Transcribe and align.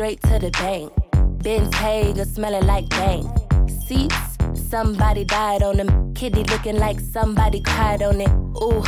straight 0.00 0.22
to 0.22 0.38
the 0.38 0.50
bank. 0.52 0.90
Ben's 1.42 1.74
Hager 1.74 2.24
smelling 2.24 2.64
like 2.64 2.88
bank. 2.88 3.26
Seats, 3.86 4.16
somebody 4.54 5.24
died 5.24 5.62
on 5.62 5.76
them. 5.76 6.14
Kitty 6.14 6.42
looking 6.44 6.78
like 6.78 6.98
somebody 6.98 7.60
cried 7.60 8.02
on 8.02 8.18
it. 8.18 8.30
Ooh, 8.62 8.82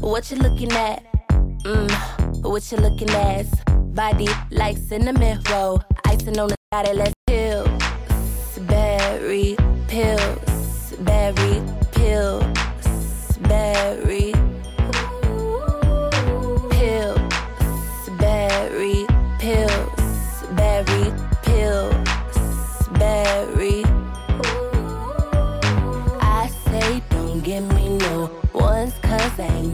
what 0.00 0.28
you 0.28 0.38
looking 0.38 0.72
at? 0.72 1.04
Mmm, 1.62 2.42
what 2.42 2.72
you 2.72 2.78
looking 2.78 3.10
at? 3.10 3.46
Body 3.94 4.26
like 4.50 4.76
cinnamon 4.76 5.40
roll. 5.52 5.84
Icing 6.04 6.36
on 6.36 6.48
the 6.48 6.56
body, 6.72 6.94
let's 6.94 7.14
pills. 7.28 7.68
Berry 8.66 9.56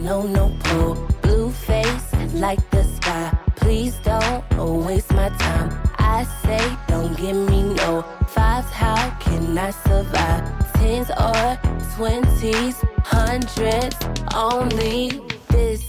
no 0.03 0.23
no 0.23 0.53
pull. 0.59 0.95
Blue 1.21 1.49
face 1.49 2.13
like 2.33 2.59
the 2.71 2.83
sky. 2.83 3.35
Please 3.55 3.95
don't 4.03 4.43
waste 4.85 5.11
my 5.13 5.29
time. 5.29 5.69
I 5.97 6.25
say 6.43 6.77
don't 6.87 7.15
give 7.17 7.35
me 7.35 7.73
no 7.73 8.03
fives. 8.27 8.69
How 8.69 9.09
can 9.21 9.57
I 9.57 9.71
survive? 9.71 10.43
Tens 10.73 11.09
or 11.09 11.57
twenties, 11.95 12.75
hundreds 13.03 13.95
only. 14.35 15.21
This 15.49 15.83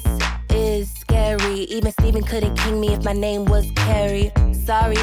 is 0.51 0.91
scary. 0.93 1.61
Even 1.77 1.91
Steven 1.93 2.23
couldn't 2.23 2.57
king 2.57 2.81
me 2.81 2.95
if 2.95 3.05
my 3.05 3.13
name 3.13 3.45
was 3.47 3.71
Carrie. 3.75 4.31
Sorry, 4.53 5.03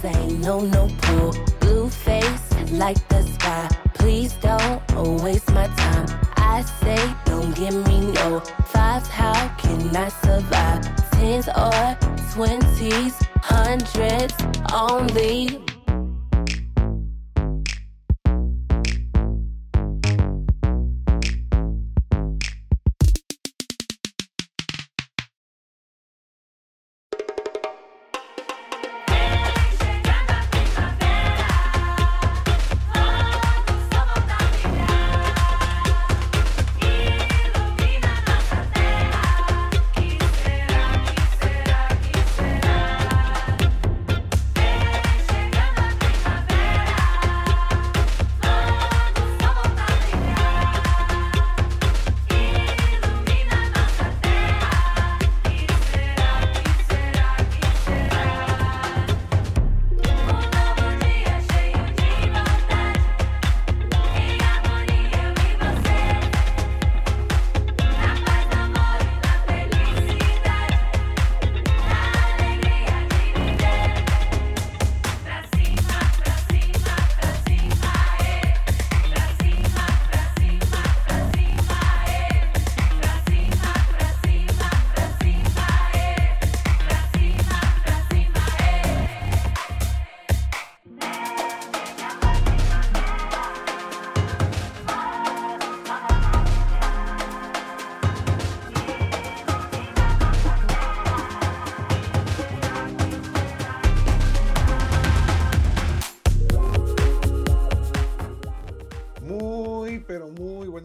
Cause 0.00 0.16
I 0.16 0.18
ain't 0.20 0.40
no 0.40 0.60
no 0.60 0.88
pull. 1.02 1.34
Blue 1.60 1.88
face 1.88 2.52
like 2.72 2.96
the 3.08 3.22
sky. 3.22 3.68
Please 3.94 4.34
don't 4.34 5.22
waste 5.22 5.50
my 5.52 5.66
time. 5.66 6.06
I 6.36 6.62
say 6.80 7.14
don't 7.24 7.54
give 7.54 7.74
me 7.86 8.12
no 8.12 8.40
fives. 8.66 9.08
How 9.08 9.48
can 9.58 9.94
I 9.96 10.08
survive? 10.08 11.10
Tens 11.12 11.48
or 11.48 11.96
twenties, 12.32 13.16
hundreds 13.42 14.34
only. 14.72 15.67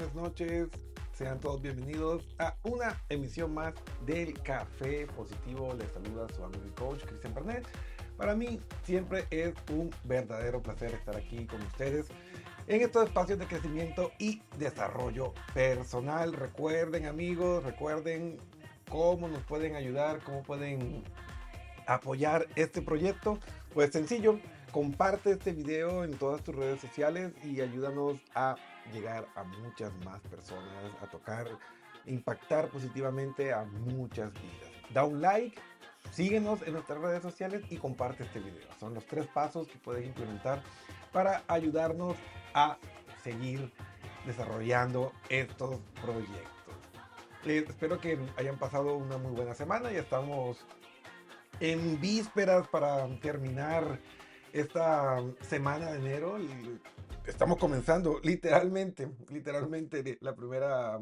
Buenas 0.03 0.15
noches. 0.15 0.67
Sean 1.13 1.39
todos 1.39 1.61
bienvenidos 1.61 2.27
a 2.39 2.55
una 2.63 3.01
emisión 3.07 3.53
más 3.53 3.73
del 4.05 4.33
Café 4.41 5.07
Positivo. 5.15 5.73
Les 5.77 5.91
saluda 5.91 6.27
su 6.35 6.43
amigo 6.43 6.63
y 6.67 6.71
coach 6.71 7.03
Cristian 7.05 7.33
Bernet. 7.33 7.65
Para 8.17 8.35
mí 8.35 8.59
siempre 8.83 9.25
es 9.29 9.53
un 9.71 9.91
verdadero 10.03 10.61
placer 10.61 10.93
estar 10.93 11.15
aquí 11.15 11.45
con 11.45 11.61
ustedes 11.61 12.07
en 12.67 12.81
estos 12.81 13.05
espacios 13.05 13.39
de 13.39 13.45
crecimiento 13.45 14.11
y 14.19 14.41
desarrollo 14.57 15.33
personal. 15.53 16.33
Recuerden 16.33 17.05
amigos, 17.05 17.63
recuerden 17.63 18.37
cómo 18.89 19.29
nos 19.29 19.43
pueden 19.43 19.75
ayudar, 19.75 20.19
cómo 20.23 20.43
pueden 20.43 21.03
apoyar 21.87 22.47
este 22.55 22.81
proyecto. 22.81 23.39
Pues 23.73 23.91
sencillo, 23.91 24.39
comparte 24.71 25.31
este 25.31 25.53
video 25.53 26.03
en 26.03 26.11
todas 26.17 26.43
tus 26.43 26.55
redes 26.55 26.81
sociales 26.81 27.31
y 27.43 27.61
ayúdanos 27.61 28.17
a 28.35 28.57
llegar 28.91 29.27
a 29.35 29.44
muchas 29.44 29.94
más 30.05 30.19
personas, 30.21 30.94
a 31.01 31.07
tocar, 31.07 31.47
impactar 32.05 32.69
positivamente 32.69 33.53
a 33.53 33.63
muchas 33.63 34.33
vidas. 34.33 34.71
Da 34.94 35.03
un 35.05 35.21
like, 35.21 35.59
síguenos 36.11 36.61
en 36.63 36.73
nuestras 36.73 36.99
redes 36.99 37.21
sociales 37.21 37.63
y 37.69 37.77
comparte 37.77 38.23
este 38.23 38.39
video. 38.39 38.67
Son 38.79 38.94
los 38.94 39.05
tres 39.05 39.27
pasos 39.27 39.67
que 39.67 39.77
puedes 39.79 40.05
implementar 40.05 40.61
para 41.11 41.44
ayudarnos 41.47 42.17
a 42.53 42.77
seguir 43.23 43.71
desarrollando 44.25 45.11
estos 45.29 45.79
proyectos. 46.01 46.53
Eh, 47.45 47.65
espero 47.67 48.00
que 48.00 48.19
hayan 48.38 48.57
pasado 48.57 48.95
una 48.95 49.17
muy 49.17 49.31
buena 49.31 49.53
semana. 49.53 49.91
Ya 49.91 50.00
estamos 50.00 50.65
en 51.59 52.00
vísperas 52.00 52.68
para 52.68 53.07
terminar 53.19 54.00
esta 54.53 55.18
semana 55.41 55.91
de 55.91 56.00
enero. 56.00 56.38
Estamos 57.25 57.57
comenzando 57.57 58.19
literalmente, 58.21 59.09
literalmente 59.29 60.17
la 60.19 60.35
primera 60.35 60.99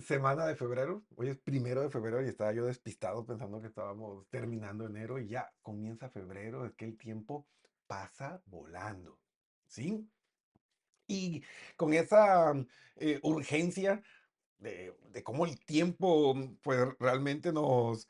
semana 0.00 0.46
de 0.46 0.56
febrero. 0.56 1.02
Hoy 1.14 1.28
es 1.28 1.36
primero 1.36 1.82
de 1.82 1.90
febrero 1.90 2.22
y 2.22 2.28
estaba 2.28 2.54
yo 2.54 2.64
despistado 2.64 3.26
pensando 3.26 3.60
que 3.60 3.66
estábamos 3.66 4.26
terminando 4.30 4.86
enero 4.86 5.18
y 5.18 5.28
ya 5.28 5.52
comienza 5.60 6.08
febrero. 6.08 6.64
Es 6.64 6.72
que 6.72 6.86
el 6.86 6.96
tiempo 6.96 7.46
pasa 7.86 8.40
volando. 8.46 9.18
¿Sí? 9.66 10.08
Y 11.06 11.42
con 11.76 11.92
esa 11.92 12.54
eh, 12.96 13.20
urgencia 13.22 14.02
de, 14.56 14.96
de 15.10 15.22
cómo 15.22 15.44
el 15.44 15.62
tiempo 15.66 16.34
pues 16.62 16.78
realmente 16.98 17.52
nos, 17.52 18.08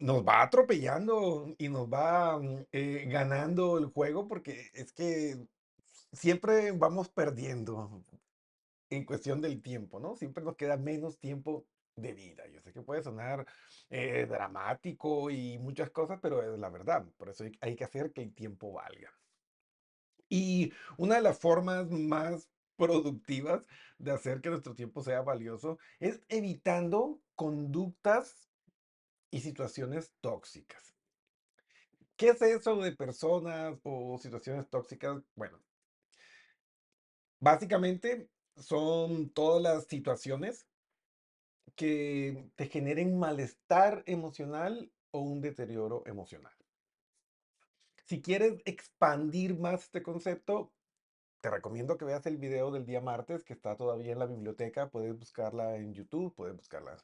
nos 0.00 0.26
va 0.26 0.42
atropellando 0.42 1.54
y 1.58 1.68
nos 1.68 1.86
va 1.88 2.40
eh, 2.72 3.06
ganando 3.08 3.78
el 3.78 3.86
juego 3.86 4.26
porque 4.26 4.70
es 4.74 4.92
que 4.92 5.46
siempre 6.12 6.72
vamos 6.72 7.08
perdiendo 7.08 8.04
en 8.90 9.04
cuestión 9.04 9.40
del 9.40 9.60
tiempo, 9.62 10.00
¿no? 10.00 10.16
Siempre 10.16 10.42
nos 10.42 10.56
queda 10.56 10.76
menos 10.76 11.18
tiempo 11.18 11.66
de 11.96 12.12
vida. 12.14 12.46
Yo 12.48 12.60
sé 12.60 12.72
que 12.72 12.82
puede 12.82 13.02
sonar 13.02 13.46
eh, 13.90 14.26
dramático 14.28 15.30
y 15.30 15.58
muchas 15.58 15.90
cosas, 15.90 16.18
pero 16.22 16.42
es 16.42 16.58
la 16.58 16.70
verdad. 16.70 17.04
Por 17.16 17.28
eso 17.28 17.44
hay, 17.60 17.76
que 17.76 17.84
hacer 17.84 18.12
que 18.12 18.22
el 18.22 18.34
tiempo 18.34 18.72
valga. 18.72 19.12
Y 20.28 20.72
una 20.96 21.16
de 21.16 21.22
las 21.22 21.38
formas 21.38 21.90
más 21.90 22.48
productivas 22.76 23.64
de 23.98 24.12
hacer 24.12 24.40
que 24.40 24.50
nuestro 24.50 24.74
tiempo 24.74 25.02
sea 25.02 25.22
valioso 25.22 25.78
es 25.98 26.22
evitando 26.28 27.20
conductas 27.34 28.48
y 29.30 29.40
situaciones 29.40 30.14
tóxicas. 30.20 30.94
¿Qué 32.16 32.30
es 32.30 32.42
eso 32.42 32.76
de 32.76 32.92
personas 32.92 33.78
o 33.84 34.18
situaciones 34.18 34.68
tóxicas? 34.68 35.22
Bueno, 35.34 35.60
básicamente 37.40 38.28
son 38.56 39.30
todas 39.30 39.62
las 39.62 39.86
situaciones 39.86 40.66
que 41.76 42.50
te 42.56 42.66
generen 42.66 43.18
malestar 43.18 44.02
emocional 44.06 44.90
o 45.10 45.20
un 45.20 45.40
deterioro 45.40 46.02
emocional. 46.06 46.52
Si 48.06 48.20
quieres 48.22 48.60
expandir 48.64 49.58
más 49.58 49.84
este 49.84 50.02
concepto, 50.02 50.72
te 51.40 51.50
recomiendo 51.50 51.96
que 51.96 52.04
veas 52.04 52.26
el 52.26 52.36
video 52.36 52.72
del 52.72 52.84
día 52.84 53.00
martes 53.00 53.44
que 53.44 53.52
está 53.52 53.76
todavía 53.76 54.12
en 54.12 54.18
la 54.18 54.26
biblioteca. 54.26 54.90
Puedes 54.90 55.16
buscarla 55.16 55.76
en 55.76 55.94
YouTube, 55.94 56.34
puedes 56.34 56.56
buscarla 56.56 56.96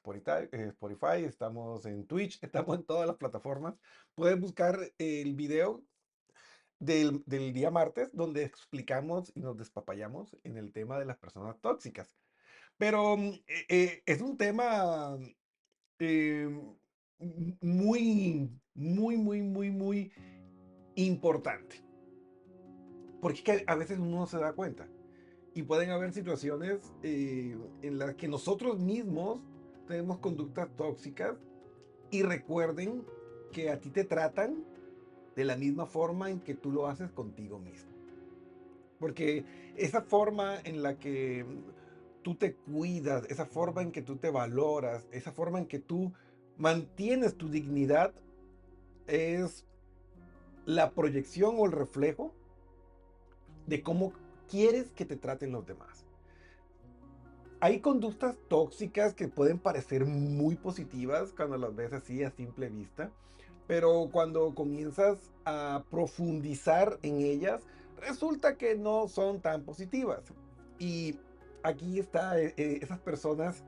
en 0.50 0.60
Spotify, 0.70 1.22
eh, 1.22 1.26
estamos 1.26 1.86
en 1.86 2.06
Twitch, 2.06 2.42
estamos 2.42 2.78
en 2.78 2.84
todas 2.84 3.06
las 3.06 3.16
plataformas. 3.16 3.74
Puedes 4.14 4.40
buscar 4.40 4.78
el 4.98 5.34
video 5.34 5.84
del, 6.84 7.52
día 7.52 7.70
martes 7.70 8.10
donde 8.12 8.44
explicamos 8.44 9.32
y 9.34 9.40
nos 9.40 9.56
despapallamos 9.56 10.36
en 10.44 10.56
el 10.56 10.72
tema 10.72 10.98
de 10.98 11.06
las 11.06 11.18
personas 11.18 11.58
tóxicas. 11.60 12.14
Pero 12.76 13.16
mm, 13.16 13.28
eh, 13.46 13.66
eh, 13.68 14.02
es 14.06 14.20
un 14.20 14.36
tema 14.36 15.16
em, 15.98 16.76
muy, 17.60 18.50
muy, 18.74 19.16
muy, 19.16 19.42
muy, 19.42 19.70
muy 19.70 20.12
importante. 20.96 21.82
Porque 23.20 23.64
a 23.66 23.74
veces 23.74 23.98
uno 23.98 24.20
no 24.20 24.26
se 24.26 24.38
da 24.38 24.52
cuenta. 24.52 24.86
Y 25.54 25.62
pueden 25.62 25.90
haber 25.90 26.12
situaciones 26.12 26.92
eh, 27.02 27.56
en 27.82 27.98
las 27.98 28.14
que 28.16 28.28
nosotros 28.28 28.78
mismos 28.78 29.40
tenemos 29.86 30.18
conductas 30.18 30.68
tóxicas 30.76 31.36
y 32.10 32.22
recuerden 32.22 33.04
que 33.52 33.70
a 33.70 33.80
ti 33.80 33.90
te 33.90 34.04
tratan 34.04 34.64
de 35.34 35.44
la 35.44 35.56
misma 35.56 35.86
forma 35.86 36.30
en 36.30 36.40
que 36.40 36.54
tú 36.54 36.70
lo 36.70 36.86
haces 36.86 37.10
contigo 37.10 37.58
mismo. 37.58 37.90
Porque 38.98 39.44
esa 39.76 40.02
forma 40.02 40.58
en 40.64 40.82
la 40.82 40.98
que 40.98 41.44
tú 42.22 42.34
te 42.34 42.54
cuidas, 42.54 43.24
esa 43.28 43.46
forma 43.46 43.82
en 43.82 43.92
que 43.92 44.02
tú 44.02 44.16
te 44.16 44.30
valoras, 44.30 45.06
esa 45.12 45.32
forma 45.32 45.58
en 45.58 45.66
que 45.66 45.78
tú 45.78 46.12
mantienes 46.56 47.36
tu 47.36 47.48
dignidad 47.48 48.14
es 49.06 49.66
la 50.64 50.92
proyección 50.92 51.56
o 51.58 51.66
el 51.66 51.72
reflejo 51.72 52.32
de 53.66 53.82
cómo 53.82 54.12
quieres 54.48 54.90
que 54.92 55.04
te 55.04 55.16
traten 55.16 55.52
los 55.52 55.66
demás. 55.66 56.04
Hay 57.60 57.80
conductas 57.80 58.36
tóxicas 58.48 59.14
que 59.14 59.28
pueden 59.28 59.58
parecer 59.58 60.04
muy 60.04 60.54
positivas 60.54 61.32
cuando 61.32 61.56
las 61.56 61.74
ves 61.74 61.92
así 61.92 62.22
a 62.22 62.30
simple 62.30 62.68
vista, 62.68 63.10
pero 63.66 64.08
cuando 64.12 64.54
comienzas 64.54 65.30
a 65.44 65.84
profundizar 65.90 66.98
en 67.02 67.20
ellas, 67.20 67.62
resulta 67.98 68.56
que 68.56 68.74
no 68.74 69.08
son 69.08 69.40
tan 69.40 69.64
positivas. 69.64 70.20
Y 70.78 71.18
aquí 71.62 71.98
está 71.98 72.38
eh, 72.40 72.54
eh, 72.56 72.78
esas 72.82 72.98
personas 72.98 73.64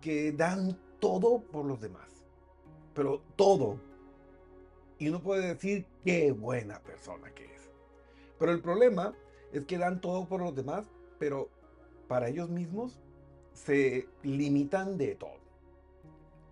que 0.00 0.32
dan 0.32 0.78
todo 1.00 1.42
por 1.42 1.64
los 1.64 1.80
demás, 1.80 2.24
pero 2.94 3.22
todo, 3.36 3.78
y 4.98 5.08
uno 5.08 5.20
puede 5.22 5.54
decir 5.54 5.86
qué 6.04 6.30
buena 6.32 6.80
persona 6.80 7.30
que 7.32 7.44
es. 7.46 7.70
Pero 8.38 8.52
el 8.52 8.60
problema 8.60 9.14
es 9.52 9.64
que 9.64 9.78
dan 9.78 10.00
todo 10.00 10.26
por 10.26 10.40
los 10.40 10.54
demás, 10.54 10.86
pero 11.18 11.48
para 12.06 12.28
ellos 12.28 12.50
mismos 12.50 13.00
se 13.52 14.08
limitan 14.22 14.96
de 14.98 15.14
todo. 15.16 15.40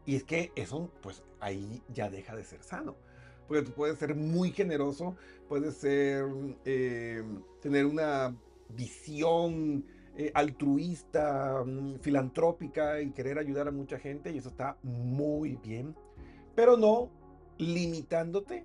Y 0.07 0.17
es 0.17 0.25
que 0.25 0.53
eso, 0.57 0.91
pues 1.03 1.23
ahí 1.41 1.83
ya 1.93 2.11
deja 2.11 2.35
de 2.37 2.45
ser 2.45 2.63
sano. 2.63 2.97
Porque 3.47 3.63
tú 3.63 3.73
puedes 3.73 3.99
ser 3.99 4.15
muy 4.15 4.51
generoso, 4.51 5.17
puedes 5.49 5.77
ser, 5.77 6.27
eh, 6.65 7.23
tener 7.61 7.87
una 7.87 8.37
visión 8.69 9.85
eh, 10.17 10.33
altruista, 10.35 11.63
mm, 11.65 12.01
filantrópica 12.01 13.01
y 13.01 13.13
querer 13.13 13.39
ayudar 13.39 13.69
a 13.69 13.71
mucha 13.71 13.99
gente, 13.99 14.33
y 14.33 14.39
eso 14.39 14.49
está 14.49 14.77
muy 14.83 15.57
bien. 15.57 15.95
Pero 16.55 16.77
no 16.77 17.09
limitándote 17.57 18.65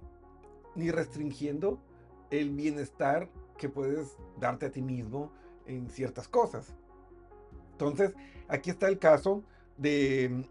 ni 0.75 0.89
restringiendo 0.89 1.79
el 2.31 2.49
bienestar 2.49 3.29
que 3.57 3.69
puedes 3.69 4.17
darte 4.39 4.65
a 4.65 4.71
ti 4.71 4.81
mismo 4.81 5.31
en 5.67 5.89
ciertas 5.89 6.27
cosas. 6.27 6.73
Entonces, 7.71 8.13
aquí 8.47 8.71
está 8.71 8.87
el 8.87 8.97
caso 8.97 9.43
de 9.77 10.29
mm, 10.29 10.43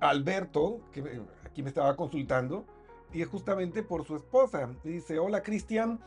Alberto, 0.00 0.80
que 0.92 1.22
aquí 1.54 1.62
me 1.62 1.68
estaba 1.68 1.94
consultando, 1.94 2.64
y 3.12 3.22
es 3.22 3.28
justamente 3.28 3.84
por 3.84 4.04
su 4.04 4.16
esposa. 4.16 4.68
Dice, 4.82 5.20
hola 5.20 5.40
Cristian, 5.40 6.00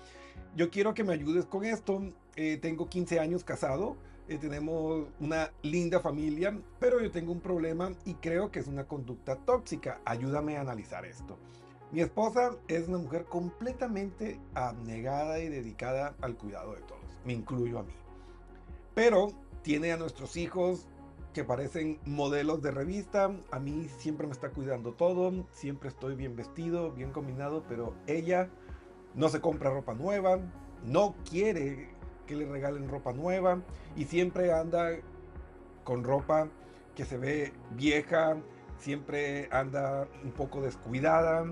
yo 0.58 0.70
quiero 0.70 0.94
que 0.94 1.06
me 1.06 1.14
ayudes 1.14 1.46
con 1.46 1.64
esto. 1.64 2.02
Eh, 2.36 2.58
tengo 2.62 2.90
15 2.90 3.22
años 3.22 3.46
casado, 3.46 3.96
eh, 4.28 4.38
tenemos 4.38 5.08
una 5.22 5.54
linda 5.62 6.02
familia, 6.02 6.60
pero 6.82 7.00
yo 7.00 7.12
tengo 7.12 7.32
un 7.32 7.40
problema 7.40 7.94
y 8.04 8.16
creo 8.16 8.52
que 8.52 8.60
es 8.60 8.68
una 8.68 8.90
conducta 8.90 9.38
tóxica. 9.38 10.02
Ayúdame 10.04 10.58
a 10.58 10.62
analizar 10.62 11.06
esto. 11.06 11.38
Mi 11.94 12.02
esposa 12.02 12.58
es 12.68 12.90
una 12.90 12.98
mujer 12.98 13.24
completamente 13.24 14.42
abnegada 14.54 15.40
y 15.40 15.48
dedicada 15.48 16.14
al 16.20 16.36
cuidado 16.36 16.74
de 16.74 16.82
todos. 16.82 17.22
Me 17.24 17.32
incluyo 17.32 17.80
a 17.80 17.84
mí. 17.84 17.94
Pero 18.94 19.30
tiene 19.62 19.94
a 19.94 19.98
nuestros 19.98 20.36
hijos 20.36 20.90
que 21.34 21.44
parecen 21.44 22.00
modelos 22.06 22.62
de 22.62 22.72
revista. 22.72 23.32
A 23.52 23.60
mí 23.60 23.88
siempre 23.98 24.28
me 24.28 24.34
está 24.34 24.50
cuidando 24.50 24.94
todo. 24.94 25.46
Siempre 25.52 25.90
estoy 25.90 26.16
bien 26.16 26.36
vestido, 26.36 26.92
bien 26.92 27.12
combinado. 27.12 27.64
Pero 27.68 27.94
ella 28.08 28.50
no 29.14 29.30
se 29.30 29.42
compra 29.42 29.70
ropa 29.70 29.94
nueva. 29.94 30.40
No 30.84 31.16
quiere 31.30 31.90
que 32.26 32.36
le 32.36 32.46
regalen 32.46 32.90
ropa 32.90 33.14
nueva. 33.14 33.62
Y 33.96 34.06
siempre 34.06 34.52
anda 34.52 34.92
con 35.84 36.04
ropa 36.04 36.50
que 36.96 37.06
se 37.06 37.18
ve 37.18 37.54
vieja. 37.72 38.38
Siempre 38.80 39.50
anda 39.52 40.08
un 40.24 40.32
poco 40.32 40.62
descuidada 40.62 41.46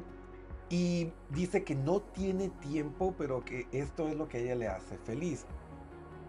y 0.69 1.11
dice 1.29 1.63
que 1.63 1.75
no 1.75 2.01
tiene 2.01 2.49
tiempo, 2.49 3.13
pero 3.17 3.43
que 3.45 3.67
esto 3.71 4.07
es 4.07 4.15
lo 4.15 4.27
que 4.27 4.43
ella 4.43 4.55
le 4.55 4.67
hace 4.67 4.97
feliz. 4.97 5.45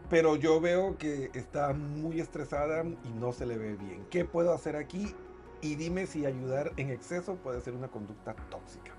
Pero 0.08 0.36
yo 0.36 0.60
veo 0.60 0.96
que 0.98 1.30
está 1.34 1.72
muy 1.72 2.20
estresada 2.20 2.84
y 2.84 3.08
no 3.18 3.32
se 3.32 3.46
le 3.46 3.56
ve 3.58 3.74
bien. 3.74 4.06
¿Qué 4.10 4.24
puedo 4.24 4.52
hacer 4.52 4.76
aquí? 4.76 5.14
Y 5.60 5.74
dime 5.74 6.06
si 6.06 6.26
ayudar 6.26 6.72
en 6.76 6.90
exceso 6.90 7.36
puede 7.36 7.60
ser 7.60 7.74
una 7.74 7.88
conducta 7.88 8.34
tóxica. 8.50 8.92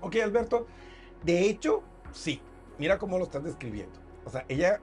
Ok, 0.00 0.16
Alberto. 0.22 0.66
De 1.24 1.48
hecho, 1.48 1.82
sí. 2.12 2.40
Mira 2.78 2.98
cómo 2.98 3.18
lo 3.18 3.24
estás 3.24 3.44
describiendo. 3.44 3.98
O 4.24 4.30
sea, 4.30 4.46
ella 4.48 4.80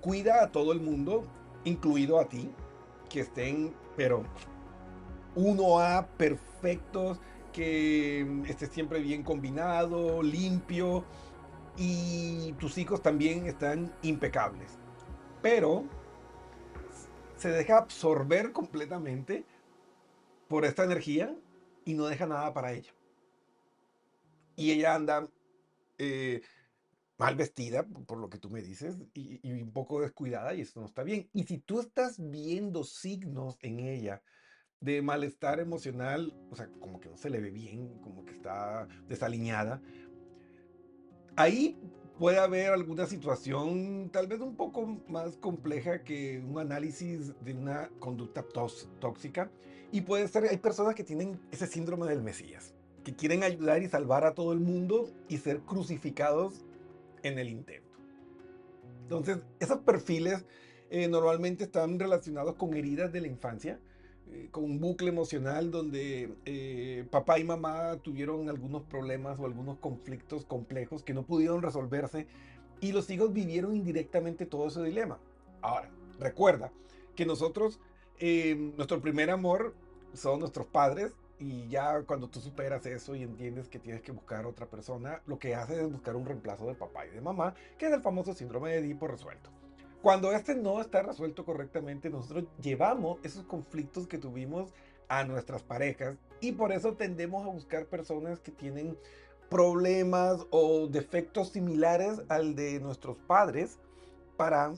cuida 0.00 0.44
a 0.44 0.52
todo 0.52 0.72
el 0.72 0.80
mundo, 0.80 1.24
incluido 1.64 2.20
a 2.20 2.28
ti, 2.28 2.50
que 3.08 3.20
estén, 3.20 3.74
pero 3.96 4.22
uno 5.34 5.80
a 5.80 6.06
perfectos, 6.06 7.20
que 7.52 8.42
esté 8.46 8.66
siempre 8.66 9.00
bien 9.00 9.22
combinado, 9.22 10.22
limpio 10.22 11.04
y 11.76 12.52
tus 12.58 12.78
hijos 12.78 13.02
también 13.02 13.46
están 13.46 13.92
impecables. 14.02 14.78
Pero 15.42 15.84
se 17.36 17.50
deja 17.50 17.78
absorber 17.78 18.52
completamente 18.52 19.44
por 20.48 20.64
esta 20.64 20.84
energía 20.84 21.34
y 21.84 21.94
no 21.94 22.06
deja 22.06 22.26
nada 22.26 22.52
para 22.52 22.72
ella. 22.72 22.92
Y 24.56 24.72
ella 24.72 24.94
anda 24.94 25.26
eh, 25.96 26.42
mal 27.16 27.36
vestida, 27.36 27.84
por 27.84 28.18
lo 28.18 28.28
que 28.28 28.38
tú 28.38 28.50
me 28.50 28.62
dices, 28.62 28.96
y, 29.14 29.40
y, 29.42 29.62
un 29.62 29.72
poco 29.72 30.00
descuidada, 30.00 30.54
y 30.54 30.62
eso 30.62 30.80
no 30.80 30.86
está 30.86 31.02
bien. 31.02 31.28
Y 31.32 31.44
si 31.44 31.58
tú 31.58 31.80
estás 31.80 32.16
viendo 32.18 32.84
signos 32.84 33.58
en 33.62 33.80
ella 33.80 34.22
de 34.80 35.02
malestar 35.02 35.60
emocional, 35.60 36.34
o 36.50 36.56
sea, 36.56 36.68
como 36.80 37.00
que 37.00 37.08
no 37.08 37.16
se 37.16 37.30
le 37.30 37.40
ve 37.40 37.50
bien, 37.50 37.98
como 38.00 38.24
que 38.24 38.32
está 38.32 38.88
desalineada, 39.06 39.82
ahí 41.36 41.78
puede 42.20 42.38
haber 42.38 42.70
alguna 42.70 43.06
situación 43.06 44.10
tal 44.12 44.26
vez 44.26 44.42
un 44.42 44.54
poco 44.54 45.00
más 45.08 45.38
compleja 45.38 46.04
que 46.04 46.44
un 46.46 46.58
análisis 46.58 47.32
de 47.42 47.54
una 47.54 47.88
conducta 47.98 48.44
tóxica 49.00 49.50
y 49.90 50.02
puede 50.02 50.28
ser, 50.28 50.44
hay 50.44 50.58
personas 50.58 50.94
que 50.94 51.02
tienen 51.02 51.40
ese 51.50 51.66
síndrome 51.66 52.06
del 52.06 52.20
Mesías, 52.22 52.74
que 53.04 53.16
quieren 53.16 53.42
ayudar 53.42 53.82
y 53.82 53.88
salvar 53.88 54.26
a 54.26 54.34
todo 54.34 54.52
el 54.52 54.60
mundo 54.60 55.10
y 55.28 55.38
ser 55.38 55.60
crucificados 55.60 56.66
en 57.22 57.38
el 57.38 57.48
intento. 57.48 57.88
Entonces, 59.04 59.38
esos 59.58 59.78
perfiles 59.78 60.44
eh, 60.90 61.08
normalmente 61.08 61.64
están 61.64 61.98
relacionados 61.98 62.54
con 62.56 62.74
heridas 62.74 63.14
de 63.14 63.22
la 63.22 63.28
infancia, 63.28 63.80
eh, 64.32 64.48
con 64.50 64.64
un 64.64 64.78
bucle 64.78 65.08
emocional 65.08 65.70
donde 65.70 66.32
eh, 66.44 67.04
papá 67.10 67.38
y 67.38 67.44
mamá 67.44 67.96
tuvieron 68.02 68.48
algunos 68.48 68.82
problemas 68.82 69.38
o 69.40 69.46
algunos 69.46 69.78
conflictos 69.78 70.44
complejos 70.44 71.02
que 71.02 71.14
no 71.14 71.24
pudieron 71.24 71.62
resolverse 71.62 72.26
y 72.80 72.92
los 72.92 73.10
hijos 73.10 73.32
vivieron 73.32 73.74
indirectamente 73.74 74.46
todo 74.46 74.68
ese 74.68 74.82
dilema. 74.82 75.18
Ahora, 75.62 75.90
recuerda 76.18 76.70
que 77.16 77.26
nosotros, 77.26 77.80
eh, 78.18 78.54
nuestro 78.76 79.00
primer 79.00 79.30
amor 79.30 79.74
son 80.12 80.40
nuestros 80.40 80.66
padres 80.66 81.12
y 81.40 81.68
ya 81.68 82.02
cuando 82.02 82.28
tú 82.28 82.40
superas 82.40 82.86
eso 82.86 83.16
y 83.16 83.22
entiendes 83.22 83.68
que 83.68 83.78
tienes 83.78 84.02
que 84.02 84.12
buscar 84.12 84.46
otra 84.46 84.66
persona, 84.66 85.22
lo 85.26 85.38
que 85.38 85.54
haces 85.54 85.78
es 85.78 85.90
buscar 85.90 86.14
un 86.14 86.26
reemplazo 86.26 86.66
de 86.66 86.74
papá 86.74 87.06
y 87.06 87.10
de 87.10 87.20
mamá, 87.20 87.54
que 87.78 87.86
es 87.86 87.92
el 87.92 88.02
famoso 88.02 88.32
síndrome 88.34 88.70
de 88.70 88.78
Edipo 88.78 89.08
resuelto. 89.08 89.50
Cuando 90.02 90.32
este 90.32 90.54
no 90.54 90.80
está 90.80 91.02
resuelto 91.02 91.44
correctamente, 91.44 92.08
nosotros 92.08 92.44
llevamos 92.62 93.18
esos 93.22 93.44
conflictos 93.44 94.06
que 94.06 94.16
tuvimos 94.16 94.72
a 95.08 95.24
nuestras 95.24 95.62
parejas 95.62 96.16
y 96.40 96.52
por 96.52 96.72
eso 96.72 96.94
tendemos 96.94 97.44
a 97.46 97.50
buscar 97.50 97.84
personas 97.84 98.40
que 98.40 98.50
tienen 98.50 98.96
problemas 99.50 100.46
o 100.50 100.86
defectos 100.86 101.50
similares 101.50 102.22
al 102.28 102.54
de 102.54 102.80
nuestros 102.80 103.18
padres 103.18 103.78
para 104.38 104.72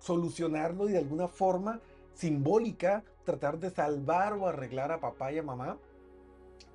solucionarlo 0.00 0.88
y 0.88 0.92
de 0.92 0.98
alguna 0.98 1.28
forma 1.28 1.80
simbólica 2.14 3.04
tratar 3.24 3.60
de 3.60 3.70
salvar 3.70 4.32
o 4.32 4.48
arreglar 4.48 4.90
a 4.90 5.00
papá 5.00 5.32
y 5.32 5.38
a 5.38 5.42
mamá 5.42 5.78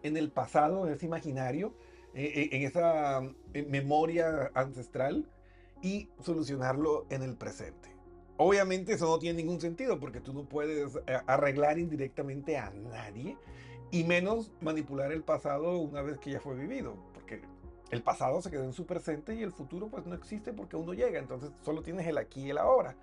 en 0.04 0.16
el 0.16 0.32
pasado, 0.32 0.88
en 0.88 0.94
ese 0.94 1.06
imaginario, 1.06 1.74
eh, 2.14 2.32
eh, 2.34 2.50
en 2.54 2.64
esa 2.64 3.24
eh, 3.54 3.64
memoria 3.64 4.52
ancestral 4.54 5.26
y 5.82 6.10
solucionarlo 6.20 7.06
en 7.10 7.24
el 7.24 7.36
presente. 7.36 7.90
Obviamente 8.38 8.94
eso 8.94 9.08
no 9.08 9.20
tiene 9.20 9.44
ningún 9.44 9.60
sentido 9.60 10.00
porque 10.00 10.22
tú 10.22 10.34
no 10.34 10.46
puedes 10.46 10.98
arreglar 11.28 11.78
indirectamente 11.78 12.58
a 12.58 12.70
nadie 12.72 13.38
y 13.92 14.04
menos 14.04 14.52
manipular 14.62 15.12
el 15.12 15.24
pasado 15.24 15.78
una 15.78 16.02
vez 16.02 16.20
que 16.20 16.32
ya 16.32 16.40
fue 16.40 16.56
vivido, 16.56 16.96
porque 17.14 17.42
el 17.92 18.02
pasado 18.02 18.42
se 18.42 18.50
quedó 18.50 18.64
en 18.64 18.74
su 18.74 18.86
presente 18.86 19.36
y 19.36 19.42
el 19.42 19.52
futuro 19.52 19.90
pues 19.90 20.06
no 20.06 20.16
existe 20.16 20.54
porque 20.54 20.76
uno 20.76 20.94
llega, 20.94 21.20
entonces 21.20 21.52
solo 21.64 21.82
tienes 21.82 22.08
el 22.08 22.18
aquí 22.18 22.46
y 22.46 22.50
el 22.52 22.60
ahora. 22.60 22.96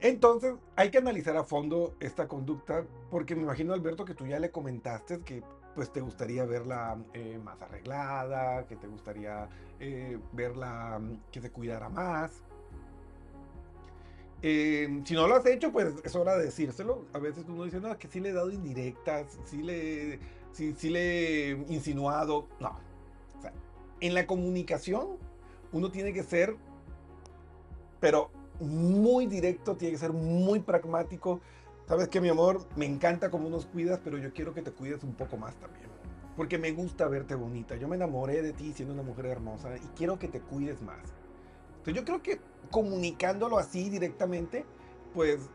Entonces 0.00 0.54
hay 0.76 0.90
que 0.90 0.98
analizar 0.98 1.36
a 1.36 1.44
fondo 1.44 1.94
esta 2.00 2.28
conducta 2.28 2.84
porque 3.10 3.34
me 3.34 3.42
imagino 3.42 3.74
Alberto 3.74 4.04
que 4.04 4.14
tú 4.14 4.26
ya 4.26 4.38
le 4.38 4.50
comentaste 4.50 5.20
que 5.20 5.42
pues 5.74 5.92
te 5.92 6.00
gustaría 6.00 6.44
verla 6.44 6.98
eh, 7.14 7.38
más 7.42 7.60
arreglada, 7.62 8.66
que 8.66 8.76
te 8.76 8.86
gustaría 8.86 9.48
eh, 9.78 10.18
verla 10.32 10.98
mm, 11.00 11.30
que 11.30 11.40
se 11.40 11.50
cuidara 11.50 11.88
más. 11.88 12.42
Em, 14.42 15.04
si 15.04 15.14
no 15.14 15.28
lo 15.28 15.36
has 15.36 15.46
hecho, 15.46 15.70
pues 15.70 15.94
es 16.02 16.16
hora 16.16 16.36
de 16.36 16.46
decírselo. 16.46 17.04
A 17.12 17.18
veces 17.18 17.44
uno 17.48 17.64
dice, 17.64 17.80
no, 17.80 17.96
que 17.98 18.08
sí 18.08 18.20
le 18.20 18.30
he 18.30 18.32
dado 18.32 18.50
indirectas, 18.50 19.38
sí 19.44 19.62
le, 19.62 20.18
sí, 20.52 20.74
sí 20.76 20.90
le 20.90 21.50
he 21.50 21.50
insinuado. 21.68 22.48
No. 22.58 22.78
O 23.38 23.42
sea, 23.42 23.52
en 24.00 24.14
la 24.14 24.26
comunicación, 24.26 25.18
uno 25.72 25.90
tiene 25.90 26.12
que 26.12 26.22
ser, 26.22 26.56
pero 28.00 28.30
muy 28.60 29.26
directo, 29.26 29.76
tiene 29.76 29.92
que 29.92 29.98
ser 29.98 30.12
muy 30.12 30.60
pragmático. 30.60 31.40
Sabes 31.90 32.06
que 32.06 32.20
mi 32.20 32.28
amor, 32.28 32.64
me 32.76 32.86
encanta 32.86 33.32
cómo 33.32 33.50
nos 33.50 33.66
cuidas, 33.66 33.98
pero 34.04 34.16
yo 34.16 34.32
quiero 34.32 34.54
que 34.54 34.62
te 34.62 34.70
cuides 34.70 35.02
un 35.02 35.12
poco 35.14 35.36
más 35.36 35.56
también. 35.56 35.86
Porque 36.36 36.56
me 36.56 36.70
gusta 36.70 37.08
verte 37.08 37.34
bonita. 37.34 37.74
Yo 37.74 37.88
me 37.88 37.96
enamoré 37.96 38.42
de 38.42 38.52
ti 38.52 38.72
siendo 38.72 38.94
una 38.94 39.02
mujer 39.02 39.26
hermosa 39.26 39.76
y 39.76 39.88
quiero 39.96 40.16
que 40.16 40.28
te 40.28 40.40
cuides 40.40 40.80
más. 40.82 41.00
Entonces 41.78 41.94
yo 41.94 42.04
creo 42.04 42.22
que 42.22 42.40
comunicándolo 42.70 43.58
así 43.58 43.90
directamente, 43.90 44.64
pues 45.14 45.50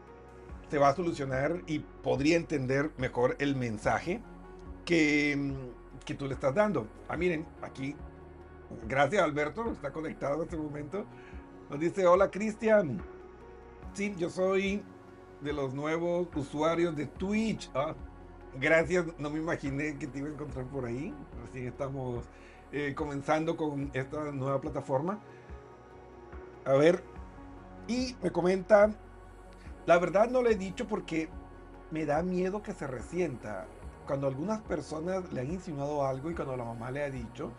se 0.70 0.78
va 0.78 0.90
a 0.90 0.96
solucionar 0.98 1.62
y 1.68 1.80
podría 1.80 2.36
entender 2.36 2.92
mejor 2.98 3.38
el 3.40 3.56
mensaje 3.56 4.22
que, 4.84 5.54
que 6.04 6.16
tú 6.16 6.28
le 6.28 6.34
estás 6.34 6.54
dando. 6.54 6.86
Ah, 7.08 7.16
miren, 7.16 7.46
aquí, 7.62 7.96
gracias 8.90 9.24
Alberto, 9.24 9.72
está 9.72 9.94
conectado 9.94 10.36
en 10.36 10.42
este 10.42 10.58
momento. 10.58 11.06
Nos 11.70 11.80
dice, 11.80 12.06
hola 12.06 12.30
Cristian. 12.30 13.02
Sí, 13.94 14.14
yo 14.18 14.30
soy 14.30 14.84
de 15.42 15.54
los 15.54 15.74
nuevos 15.74 16.28
usuarios 16.36 16.96
de 16.96 17.06
Twitch. 17.06 17.70
Ah, 17.74 17.96
gracias, 18.60 19.06
no 19.18 19.30
me 19.30 19.40
imaginé 19.40 19.98
que 19.98 20.08
te 20.08 20.20
iba 20.20 20.28
a 20.28 20.32
encontrar 20.32 20.66
por 20.66 20.86
ahí. 20.86 21.14
Recién 21.46 21.68
estamos 21.68 22.26
eh, 22.72 22.94
comenzando 22.96 23.56
con 23.56 23.92
esta 23.94 24.32
nueva 24.32 24.60
plataforma. 24.62 25.20
A 26.66 26.74
ver, 26.74 27.04
y 27.88 28.16
me 28.22 28.32
comenta, 28.32 28.90
la 29.86 30.00
verdad 30.00 30.30
no 30.30 30.42
le 30.42 30.52
he 30.52 30.56
dicho 30.56 30.88
porque 30.88 31.30
me 31.92 32.06
da 32.06 32.24
miedo 32.24 32.64
que 32.64 32.74
se 32.74 32.88
resienta. 32.88 33.68
Cuando 34.08 34.28
algunas 34.28 34.62
personas 34.62 35.32
le 35.32 35.42
han 35.42 35.52
insinuado 35.52 36.06
algo 36.06 36.30
y 36.32 36.36
cuando 36.36 36.56
la 36.56 36.64
mamá 36.64 36.92
le 36.92 37.04
ha 37.04 37.10
dicho, 37.10 37.52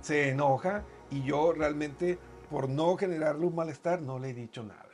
se 0.00 0.30
enoja 0.30 0.84
y 1.10 1.22
yo 1.22 1.52
realmente 1.52 2.18
por 2.50 2.68
no 2.68 2.96
generarle 2.96 3.46
un 3.46 3.54
malestar, 3.54 4.02
no 4.02 4.18
le 4.18 4.30
he 4.30 4.34
dicho 4.34 4.62
nada. 4.62 4.88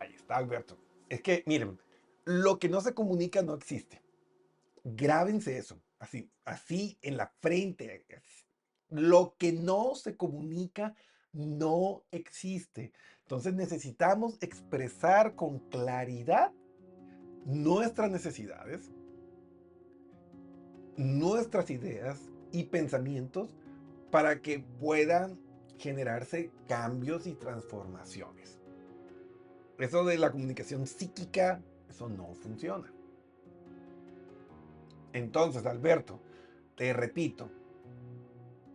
Ahí 0.00 0.14
está, 0.14 0.36
Alberto. 0.36 0.76
Es 1.10 1.20
que, 1.20 1.42
miren, 1.46 1.78
lo 2.24 2.58
que 2.58 2.70
no 2.70 2.80
se 2.80 2.94
comunica 2.94 3.42
no 3.42 3.54
existe. 3.54 4.00
Grábense 4.84 5.58
eso, 5.58 5.82
así, 5.98 6.30
así 6.44 6.96
en 7.02 7.18
la 7.18 7.34
frente. 7.40 8.06
Lo 8.88 9.34
que 9.36 9.52
no 9.52 9.94
se 9.96 10.16
comunica 10.16 10.94
no 11.32 12.04
existe. 12.12 12.92
Entonces 13.22 13.54
necesitamos 13.54 14.38
expresar 14.40 15.34
con 15.34 15.58
claridad 15.68 16.52
nuestras 17.44 18.10
necesidades, 18.10 18.92
nuestras 20.96 21.70
ideas 21.70 22.20
y 22.52 22.64
pensamientos 22.64 23.50
para 24.12 24.40
que 24.40 24.60
puedan 24.60 25.40
generarse 25.78 26.52
cambios 26.68 27.26
y 27.26 27.34
transformaciones. 27.34 28.59
Eso 29.80 30.04
de 30.04 30.18
la 30.18 30.30
comunicación 30.30 30.86
psíquica, 30.86 31.62
eso 31.88 32.08
no 32.08 32.34
funciona. 32.34 32.92
Entonces, 35.12 35.66
Alberto, 35.66 36.20
te 36.76 36.92
repito, 36.92 37.50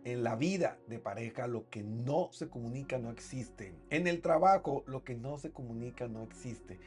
en 0.04 0.22
la 0.22 0.36
vida 0.36 0.78
de 0.86 0.98
pareja 0.98 1.48
lo 1.48 1.68
que 1.68 1.82
no 1.82 2.28
se 2.32 2.48
comunica 2.48 2.98
no 2.98 3.10
existe. 3.10 3.74
En 3.90 4.06
el 4.06 4.20
trabajo 4.20 4.84
lo 4.86 5.02
que 5.02 5.16
no 5.16 5.38
se 5.38 5.50
comunica 5.50 6.06
no 6.06 6.22
existe. 6.22 6.78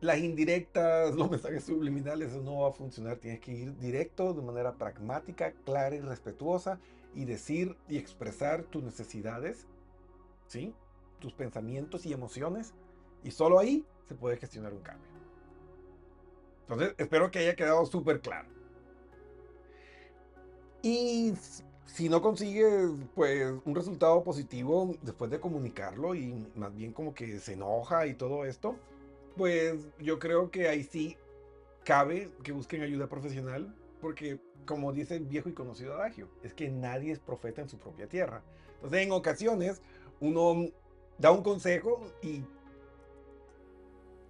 Las 0.00 0.18
indirectas, 0.18 1.14
los 1.16 1.30
mensajes 1.30 1.64
subliminales, 1.64 2.30
eso 2.30 2.42
no 2.42 2.60
va 2.60 2.70
a 2.70 2.72
funcionar. 2.72 3.18
Tienes 3.18 3.40
que 3.40 3.52
ir 3.52 3.78
directo 3.78 4.34
de 4.34 4.42
manera 4.42 4.74
pragmática, 4.74 5.52
clara 5.64 5.94
y 5.94 6.00
respetuosa 6.00 6.80
y 7.14 7.24
decir 7.24 7.76
y 7.88 7.98
expresar 7.98 8.64
tus 8.64 8.82
necesidades, 8.82 9.66
¿sí? 10.46 10.74
tus 11.20 11.32
pensamientos 11.32 12.06
y 12.06 12.12
emociones, 12.12 12.74
y 13.22 13.30
solo 13.30 13.58
ahí 13.58 13.84
se 14.06 14.14
puede 14.14 14.36
gestionar 14.36 14.72
un 14.72 14.82
cambio. 14.82 15.08
Entonces, 16.62 16.94
espero 16.98 17.30
que 17.30 17.38
haya 17.38 17.56
quedado 17.56 17.84
súper 17.86 18.20
claro. 18.20 18.48
Y 20.82 21.32
si 21.86 22.08
no 22.08 22.20
consigues 22.20 22.90
pues 23.14 23.52
un 23.64 23.74
resultado 23.74 24.22
positivo 24.22 24.94
después 25.02 25.30
de 25.30 25.40
comunicarlo 25.40 26.14
y 26.14 26.46
más 26.54 26.74
bien 26.74 26.92
como 26.92 27.14
que 27.14 27.38
se 27.40 27.54
enoja 27.54 28.06
y 28.06 28.14
todo 28.14 28.44
esto, 28.44 28.76
pues 29.36 29.88
yo 29.98 30.18
creo 30.18 30.50
que 30.50 30.68
ahí 30.68 30.84
sí 30.84 31.16
cabe 31.84 32.30
que 32.42 32.52
busquen 32.52 32.82
ayuda 32.82 33.08
profesional 33.08 33.74
porque 34.00 34.38
como 34.66 34.92
dice 34.92 35.16
el 35.16 35.24
viejo 35.24 35.48
y 35.48 35.54
conocido 35.54 35.94
adagio, 35.94 36.28
es 36.42 36.52
que 36.52 36.68
nadie 36.68 37.12
es 37.12 37.18
profeta 37.18 37.62
en 37.62 37.68
su 37.70 37.78
propia 37.78 38.06
tierra. 38.06 38.42
Entonces, 38.74 39.00
en 39.00 39.12
ocasiones, 39.12 39.80
uno 40.20 40.70
da 41.16 41.30
un 41.30 41.42
consejo 41.42 42.06
y 42.22 42.42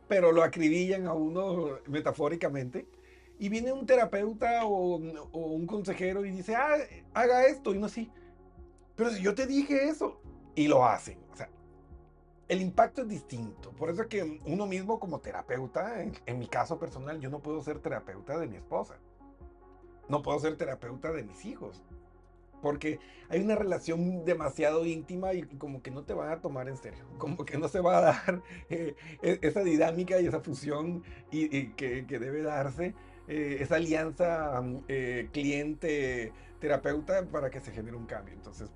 pero 0.09 0.33
lo 0.33 0.43
acribillan 0.43 1.07
a 1.07 1.13
uno 1.13 1.79
metafóricamente. 1.87 2.87
Y 3.39 3.49
viene 3.49 3.73
un 3.73 3.87
terapeuta 3.87 4.65
o, 4.65 4.97
un 4.97 5.67
consejero 5.67 6.25
y 6.25 6.33
dice, 6.33 6.57
ah, 6.57 6.77
haga 7.15 7.47
esto. 7.47 7.75
Y 7.75 7.79
no 7.79 7.87
así. 7.87 8.11
Pero 8.97 9.11
si 9.11 9.23
yo 9.23 9.35
te 9.35 9.47
dije 9.47 9.89
eso. 9.89 10.21
Y 10.57 10.67
lo 10.67 10.85
hacen. 10.85 11.19
O 11.33 11.37
sea, 11.37 11.49
el 12.49 12.61
impacto 12.61 13.03
es 13.03 13.09
distinto. 13.09 13.71
Por 13.73 13.91
eso 13.91 14.03
es 14.03 14.09
que 14.09 14.41
uno 14.45 14.67
mismo 14.67 14.99
como 14.99 15.21
terapeuta, 15.21 16.03
en 16.03 16.39
mi 16.39 16.49
caso 16.49 16.81
personal, 16.81 17.21
yo 17.21 17.31
no 17.31 17.39
puedo 17.39 17.63
ser 17.63 17.79
terapeuta 17.79 18.37
de 18.39 18.49
mi 18.49 18.57
esposa 18.57 18.99
no 20.09 20.23
puedo 20.23 20.39
ser 20.41 20.57
terapeuta 20.57 21.13
de 21.13 21.23
mis 21.23 21.45
hijos. 21.45 21.83
Porque 22.63 22.99
hay 23.29 23.41
una 23.41 23.55
relación 23.55 24.25
demasiado 24.25 24.85
íntima 24.87 25.33
y 25.35 25.43
como 25.43 25.83
que 25.83 25.91
no 25.91 26.05
te 26.05 26.15
van 26.15 26.31
a 26.31 26.41
tomar 26.41 26.69
en 26.69 26.77
serio. 26.77 27.05
Como 27.19 27.45
que 27.45 27.59
no 27.59 27.69
se 27.69 27.81
va 27.81 27.99
a 27.99 28.01
dar 28.01 28.43
eh, 28.71 28.95
e, 29.23 29.39
esa 29.43 29.63
dinámica 29.63 30.21
y 30.21 30.27
esa 30.27 30.41
fusión 30.41 31.03
y, 31.31 31.69
que, 31.71 32.03
debe 32.03 32.43
darse. 32.43 32.95
Eh, 33.27 33.59
esa 33.61 33.77
alianza 33.77 34.63
eh, 34.89 35.29
cliente-terapeuta 35.33 37.27
para 37.27 37.51
que 37.51 37.61
se 37.61 37.73
genere 37.73 37.97
un 37.97 38.07
cambio. 38.07 38.35
Entonces, 38.35 38.71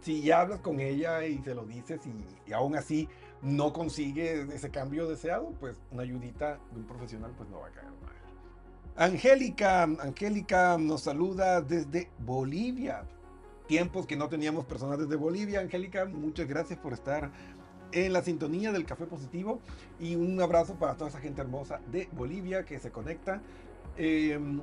si 0.00 0.22
ya 0.22 0.42
hablas 0.42 0.60
con 0.60 0.78
ella 0.80 1.24
y 1.24 1.38
se 1.38 1.54
lo 1.54 1.64
dices 1.64 2.00
y, 2.06 2.50
y 2.50 2.52
aún 2.52 2.76
así 2.76 3.08
no 3.42 3.72
consigue 3.72 4.42
ese 4.54 4.70
cambio 4.70 5.08
deseado, 5.08 5.52
pues 5.60 5.76
una 5.90 6.02
ayudita 6.02 6.58
de 6.72 6.80
un 6.80 6.86
profesional 6.86 7.32
pues 7.36 7.48
no 7.48 7.60
va 7.60 7.68
a 7.68 7.70
caer 7.70 7.92
mal. 8.02 8.25
Angélica, 8.98 9.82
Angélica 9.82 10.78
nos 10.78 11.02
saluda 11.02 11.60
desde 11.60 12.08
Bolivia. 12.18 13.04
Tiempos 13.66 14.06
que 14.06 14.16
no 14.16 14.30
teníamos 14.30 14.64
personas 14.64 14.98
desde 14.98 15.16
Bolivia. 15.16 15.60
Angélica, 15.60 16.06
muchas 16.06 16.48
gracias 16.48 16.78
por 16.78 16.94
estar 16.94 17.30
en 17.92 18.12
la 18.14 18.22
sintonía 18.22 18.72
del 18.72 18.86
Café 18.86 19.04
Positivo 19.04 19.60
y 20.00 20.16
un 20.16 20.40
abrazo 20.40 20.76
para 20.76 20.94
toda 20.94 21.10
esa 21.10 21.20
gente 21.20 21.42
hermosa 21.42 21.80
de 21.92 22.08
Bolivia 22.12 22.64
que 22.64 22.78
se 22.78 22.90
conecta. 22.90 23.42
Em, 23.98 24.62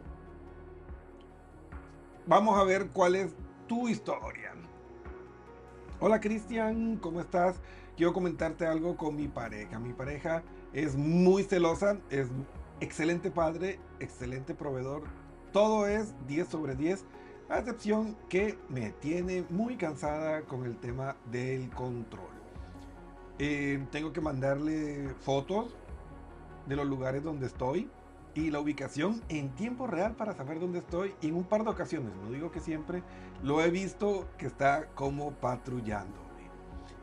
vamos 2.25 2.59
a 2.59 2.63
ver 2.63 2.87
cuál 2.87 3.15
es 3.15 3.35
tu 3.67 3.87
historia. 3.87 4.53
Hola 5.99 6.19
Cristian, 6.19 6.97
¿cómo 6.97 7.21
estás? 7.21 7.61
Quiero 7.95 8.13
comentarte 8.13 8.65
algo 8.65 8.97
con 8.97 9.15
mi 9.15 9.27
pareja. 9.27 9.77
Mi 9.77 9.93
pareja 9.93 10.41
es 10.73 10.95
muy 10.95 11.43
celosa, 11.43 11.99
es 12.09 12.29
excelente 12.79 13.31
padre, 13.31 13.79
excelente 13.99 14.53
proveedor. 14.53 15.03
Todo 15.51 15.87
es 15.87 16.13
10 16.27 16.47
sobre 16.47 16.75
10, 16.75 17.05
a 17.49 17.59
excepción 17.59 18.17
que 18.29 18.57
me 18.69 18.91
tiene 18.91 19.45
muy 19.49 19.77
cansada 19.77 20.41
con 20.41 20.65
el 20.65 20.77
tema 20.77 21.15
del 21.31 21.69
control. 21.69 22.33
Eh, 23.39 23.85
tengo 23.91 24.13
que 24.13 24.21
mandarle 24.21 25.09
fotos 25.21 25.75
de 26.67 26.75
los 26.75 26.87
lugares 26.87 27.23
donde 27.23 27.47
estoy 27.47 27.89
y 28.35 28.49
la 28.49 28.59
ubicación 28.59 29.21
en 29.29 29.49
tiempo 29.49 29.87
real 29.87 30.15
para 30.15 30.33
saber 30.33 30.59
dónde 30.59 30.79
estoy. 30.79 31.13
Y 31.21 31.27
en 31.27 31.35
un 31.35 31.43
par 31.43 31.63
de 31.63 31.69
ocasiones, 31.69 32.11
no 32.23 32.31
digo 32.31 32.51
que 32.51 32.59
siempre, 32.59 33.03
lo 33.43 33.61
he 33.61 33.69
visto 33.69 34.27
que 34.37 34.47
está 34.47 34.87
como 34.95 35.31
patrullando. 35.31 36.23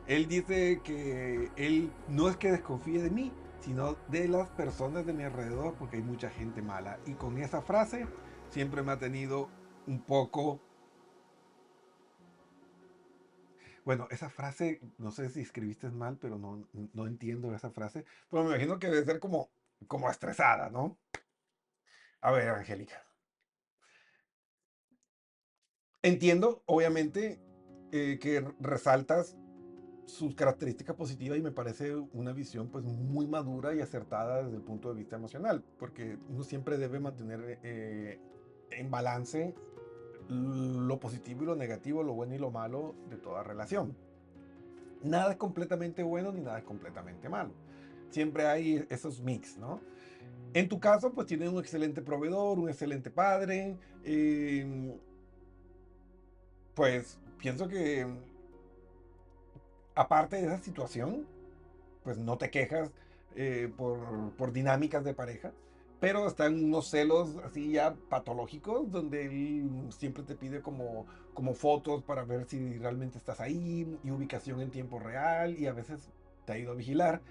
Él 0.07 0.27
dice 0.27 0.81
que 0.83 1.49
él 1.55 1.89
no 2.09 2.27
es 2.27 2.35
que 2.35 2.51
desconfíe 2.51 3.01
de 3.01 3.09
mí, 3.09 3.31
sino 3.61 3.93
de 4.09 4.27
las 4.27 4.49
personas 4.49 5.05
de 5.05 5.13
mi 5.13 5.23
alrededor, 5.23 5.75
porque 5.75 5.97
hay 5.97 6.03
mucha 6.03 6.29
gente 6.29 6.61
mala. 6.61 6.99
Y 7.05 7.13
con 7.13 7.37
esa 7.37 7.61
frase 7.61 8.07
siempre 8.49 8.83
me 8.83 8.91
ha 8.91 8.99
tenido 8.99 9.49
un 9.87 10.03
poco... 10.03 10.59
Bueno, 13.83 14.07
esa 14.11 14.29
frase, 14.29 14.79
no 14.97 15.11
sé 15.11 15.29
si 15.29 15.41
escribiste 15.41 15.89
mal, 15.89 16.17
pero 16.17 16.37
no, 16.37 16.67
no 16.93 17.07
entiendo 17.07 17.53
esa 17.55 17.71
frase. 17.71 18.05
Pero 18.29 18.43
me 18.43 18.49
imagino 18.49 18.77
que 18.77 18.87
debe 18.87 19.05
ser 19.05 19.19
como, 19.19 19.49
como 19.87 20.09
estresada, 20.09 20.69
¿no? 20.69 20.99
A 22.21 22.31
ver, 22.31 22.49
Angélica. 22.49 23.03
Entiendo, 26.03 26.63
obviamente, 26.65 27.39
eh, 27.91 28.19
que 28.19 28.41
resaltas 28.59 29.35
sus 30.05 30.35
características 30.35 30.95
positivas 30.95 31.37
y 31.37 31.41
me 31.41 31.51
parece 31.51 31.95
una 31.95 32.33
visión 32.33 32.67
pues 32.67 32.83
muy 32.83 33.27
madura 33.27 33.73
y 33.73 33.81
acertada 33.81 34.43
desde 34.43 34.57
el 34.57 34.61
punto 34.61 34.89
de 34.89 34.99
vista 34.99 35.15
emocional, 35.15 35.63
porque 35.77 36.17
uno 36.29 36.43
siempre 36.43 36.77
debe 36.77 36.99
mantener 36.99 37.59
eh, 37.63 38.19
en 38.71 38.91
balance 38.91 39.53
lo 40.29 40.99
positivo 40.99 41.43
y 41.43 41.45
lo 41.45 41.55
negativo, 41.55 42.03
lo 42.03 42.13
bueno 42.13 42.35
y 42.35 42.37
lo 42.37 42.51
malo 42.51 42.95
de 43.09 43.17
toda 43.17 43.43
relación. 43.43 43.95
Nada 45.03 45.31
es 45.31 45.37
completamente 45.37 46.03
bueno 46.03 46.31
ni 46.31 46.41
nada 46.41 46.59
es 46.59 46.63
completamente 46.63 47.27
malo. 47.27 47.51
Siempre 48.09 48.45
hay 48.45 48.85
esos 48.89 49.21
mix, 49.21 49.57
¿no? 49.57 49.81
En 50.53 50.67
tu 50.67 50.79
caso, 50.79 51.13
pues 51.13 51.27
tienes 51.27 51.49
un 51.49 51.59
excelente 51.59 52.01
proveedor, 52.01 52.59
un 52.59 52.69
excelente 52.69 53.09
padre. 53.09 53.77
Eh, 54.03 54.97
pues 56.75 57.17
pienso 57.37 57.67
que 57.67 58.05
aparte 59.95 60.37
de 60.37 60.47
esa 60.47 60.59
situación, 60.59 61.25
pues 62.03 62.17
no 62.17 62.37
te 62.37 62.49
quejas 62.49 62.91
eh, 63.35 63.71
por, 63.75 64.51
dinámicas 64.51 65.03
de 65.03 65.13
pareja, 65.13 65.51
pero 65.99 66.27
están 66.27 66.63
unos 66.63 66.89
celos 66.89 67.37
así 67.45 67.71
ya 67.71 67.95
patológicos 68.09 68.91
donde 68.91 69.25
él 69.25 69.69
siempre 69.89 70.23
te 70.23 70.35
pide 70.35 70.61
como, 70.61 71.05
como 71.33 71.53
fotos 71.53 72.03
para 72.03 72.23
ver 72.23 72.45
si 72.45 72.77
realmente 72.77 73.17
estás 73.17 73.39
ahí 73.39 73.99
y 74.03 74.11
ubicación 74.11 74.61
en 74.61 74.71
tiempo 74.71 74.99
real 74.99 75.57
y 75.57 75.67
a 75.67 75.73
veces 75.73 76.09
te 76.45 76.53
ha 76.53 76.57
ido 76.57 76.71
a 76.71 76.75
vigilar. 76.75 77.21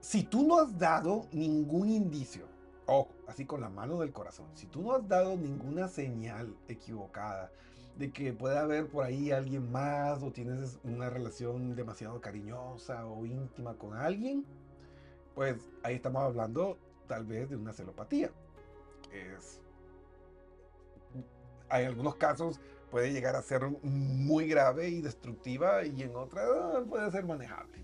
Si 0.00 0.24
tú 0.24 0.46
no 0.46 0.58
has 0.58 0.78
dado 0.78 1.26
ningún 1.32 1.88
indicio, 1.88 2.46
o 2.86 3.08
así 3.28 3.46
con 3.46 3.60
la 3.60 3.70
mano 3.70 4.00
del 4.00 4.12
corazón, 4.12 4.46
si 4.54 4.66
tú 4.66 4.82
no 4.82 4.92
has 4.92 5.08
dado 5.08 5.36
ninguna 5.36 5.88
señal 5.88 6.54
equivocada, 6.68 7.50
de 7.96 8.10
que 8.12 8.32
puede 8.32 8.58
haber 8.58 8.88
por 8.88 9.04
ahí 9.04 9.30
alguien 9.30 9.70
más 9.70 10.22
o 10.22 10.30
tienes 10.30 10.78
una 10.84 11.10
relación 11.10 11.74
demasiado 11.74 12.20
cariñosa 12.20 13.06
o 13.06 13.26
íntima 13.26 13.74
con 13.74 13.94
alguien, 13.94 14.44
pues 15.34 15.56
ahí 15.82 15.96
estamos 15.96 16.22
hablando 16.22 16.78
tal 17.06 17.24
vez 17.24 17.50
de 17.50 17.56
una 17.56 17.72
celopatía. 17.72 18.30
Es, 19.12 19.60
hay 21.68 21.84
algunos 21.84 22.16
casos 22.16 22.60
puede 22.90 23.10
llegar 23.10 23.36
a 23.36 23.42
ser 23.42 23.62
muy 23.82 24.46
grave 24.46 24.90
y 24.90 25.00
destructiva 25.00 25.84
y 25.86 26.02
en 26.02 26.14
otras 26.14 26.46
puede 26.88 27.10
ser 27.10 27.24
manejable. 27.24 27.78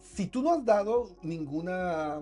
Si 0.00 0.26
tú 0.26 0.42
no 0.42 0.54
has 0.54 0.64
dado 0.64 1.16
ninguna 1.22 2.20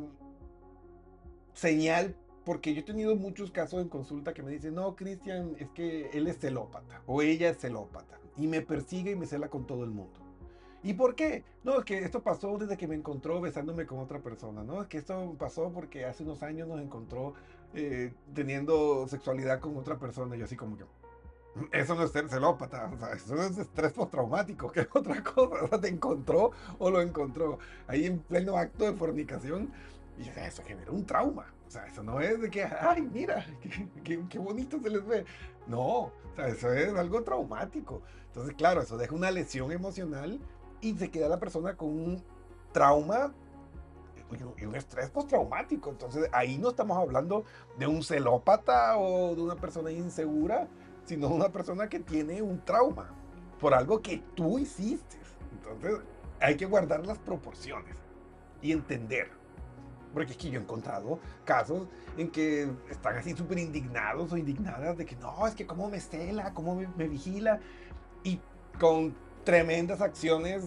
señal 1.55 2.15
porque 2.51 2.75
yo 2.75 2.81
he 2.81 2.83
tenido 2.83 3.15
muchos 3.15 3.53
casos 3.53 3.81
en 3.81 3.89
consulta 3.89 4.35
que 4.35 4.43
me 4.43 4.51
dicen, 4.51 4.75
no, 4.75 4.97
Cristian, 4.97 5.55
es 5.61 5.71
que 5.71 6.11
él 6.13 6.27
es 6.27 6.41
celópata 6.41 7.01
o 7.07 7.23
ella 7.23 7.49
es 7.49 7.59
celópata 7.59 8.19
y 8.37 8.49
me 8.49 8.61
persigue 8.61 9.13
y 9.13 9.15
me 9.15 9.27
cela 9.27 9.49
con 9.49 9.69
todo 9.69 9.85
el 9.85 9.91
mundo. 9.91 10.19
¿Y 10.83 10.95
por 10.95 11.15
qué? 11.15 11.45
No, 11.63 11.79
es 11.79 11.85
que 11.85 12.01
esto 12.01 12.25
pasó 12.25 12.59
desde 12.59 12.77
que 12.77 12.89
me 12.89 12.97
encontró 12.97 13.41
besándome 13.41 13.87
con 13.87 14.01
otra 14.01 14.19
persona, 14.19 14.65
¿no? 14.65 14.83
Es 14.83 14.89
que 14.89 14.99
esto 14.99 15.37
pasó 15.39 15.71
porque 15.73 16.05
hace 16.05 16.25
unos 16.25 16.43
años 16.43 16.67
nos 16.67 16.81
encontró 16.81 17.35
eh, 17.73 18.13
teniendo 18.35 19.07
sexualidad 19.07 19.61
con 19.61 19.77
otra 19.77 20.01
persona 20.01 20.35
y 20.35 20.43
así 20.43 20.57
como 20.57 20.77
que... 20.77 20.83
Eso 21.71 21.95
no 21.95 22.03
es 22.03 22.11
ser 22.11 22.29
celópata, 22.29 22.91
o 22.93 22.99
sea, 22.99 23.13
eso 23.13 23.41
es 23.45 23.59
estrés 23.59 23.93
postraumático, 23.93 24.73
que 24.73 24.81
es 24.81 24.89
otra 24.93 25.23
cosa, 25.23 25.63
o 25.63 25.69
sea, 25.69 25.81
te 25.81 25.87
encontró 25.87 26.51
o 26.81 26.91
lo 26.91 27.01
encontró 27.01 27.61
ahí 27.87 28.07
en 28.07 28.19
pleno 28.19 28.57
acto 28.57 28.87
de 28.87 28.93
fornicación 28.95 29.71
y 30.21 30.29
eso 30.29 30.63
generó 30.63 30.93
un 30.93 31.07
trauma. 31.07 31.47
O 31.67 31.71
sea, 31.71 31.87
eso 31.87 32.03
no 32.03 32.21
es 32.21 32.41
de 32.41 32.51
que, 32.51 32.65
ay, 32.65 33.03
mira, 33.03 33.47
qué, 34.05 34.39
bonito 34.39 34.79
se 34.81 34.91
les 34.91 35.07
ve. 35.07 35.25
No, 35.67 35.85
o 35.85 36.13
sea, 36.37 36.49
eso 36.49 36.73
es 36.73 36.93
algo 36.95 37.23
traumático. 37.23 38.03
Entonces, 38.27 38.55
claro, 38.55 38.83
eso 38.83 38.99
deja 38.99 39.15
una 39.15 39.31
lesión 39.31 39.73
emocional 39.73 40.39
y 40.81 40.95
se 40.99 41.11
queda 41.11 41.29
la 41.29 41.39
persona 41.39 41.77
con 41.77 41.89
un 41.89 42.23
trauma 42.73 43.33
y 44.59 44.65
un 44.65 44.77
estrés 44.77 45.09
postraumático. 45.11 45.91
Entonces, 45.91 46.29
ahí 46.33 46.59
no 46.59 46.69
estamos 46.69 46.99
hablando 46.99 47.45
de 47.79 47.87
un 47.87 48.03
celópata 48.03 48.99
o 48.99 49.35
de 49.35 49.43
una 49.43 49.57
persona 49.57 49.91
insegura, 49.91 50.69
sino 51.05 51.29
de 51.29 51.35
una 51.35 51.49
persona 51.49 51.89
que 51.89 51.99
tiene 51.99 52.43
un 52.43 52.63
trauma 52.65 53.11
por 53.59 53.73
algo 53.75 54.03
que 54.03 54.23
tú 54.35 54.59
hiciste. 54.59 55.17
Entonces, 55.53 56.01
hay 56.41 56.57
que 56.57 56.67
guardar 56.67 57.07
las 57.07 57.19
proporciones 57.19 57.97
y 58.61 58.73
entender. 58.73 59.40
Porque 60.13 60.33
es 60.33 60.39
que 60.39 60.51
yo 60.51 60.59
he 60.59 60.63
encontrado 60.63 61.19
casos 61.45 61.87
en 62.17 62.31
que 62.31 62.69
están 62.91 63.17
así 63.17 63.37
súper 63.37 63.59
indignados 63.59 64.33
o 64.33 64.37
indignadas 64.37 64.97
de 64.99 65.07
que 65.07 65.17
no, 65.17 65.47
es 65.47 65.55
que 65.55 65.67
cómo 65.67 65.89
me 65.89 66.01
cela, 66.01 66.53
cómo 66.53 66.75
me, 66.75 67.09
vigila. 67.09 67.61
Y 68.25 68.41
con 68.79 69.15
tremendas 69.45 70.01
acciones 70.01 70.65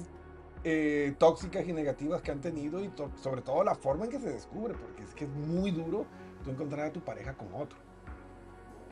eh, 0.64 1.14
tóxicas 1.18 1.68
y 1.68 1.74
negativas 1.74 2.22
que 2.22 2.32
han 2.32 2.42
tenido 2.42 2.84
y 2.84 2.92
sobre 3.22 3.42
todo 3.42 3.64
la 3.64 3.76
forma 3.76 4.06
en 4.06 4.12
que 4.12 4.20
se 4.20 4.30
descubre, 4.30 4.74
porque 4.74 5.04
es 5.04 5.14
que 5.14 5.26
es 5.26 5.30
muy 5.30 5.72
duro 5.72 6.06
tú 6.44 6.52
encontrar 6.52 6.88
a 6.88 6.94
tu 6.94 7.02
pareja 7.02 7.34
con 7.34 7.54
otro. 7.54 7.78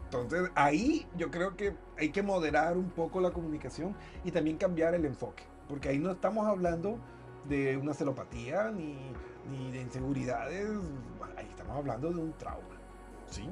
Entonces 0.04 0.52
ahí 0.56 1.08
yo 1.16 1.32
creo 1.32 1.56
que 1.56 1.74
hay 1.98 2.10
que 2.10 2.22
moderar 2.22 2.76
un 2.76 2.90
poco 2.90 3.22
la 3.22 3.32
comunicación 3.32 3.96
y 4.26 4.32
también 4.32 4.58
cambiar 4.58 4.94
el 4.94 5.06
enfoque, 5.06 5.44
porque 5.70 5.88
ahí 5.88 6.00
no 6.00 6.12
estamos 6.12 6.46
hablando 6.48 7.00
de 7.48 7.78
una 7.78 7.94
celopatía 7.94 8.72
ni 8.72 8.98
ni 9.52 9.72
de 9.72 9.82
inseguridades. 9.82 10.68
Ahí 11.38 11.48
estamos 11.50 11.78
hablando 11.78 12.12
de 12.12 12.20
un 12.20 12.34
trauma. 12.38 12.80
¿Sí? 13.30 13.48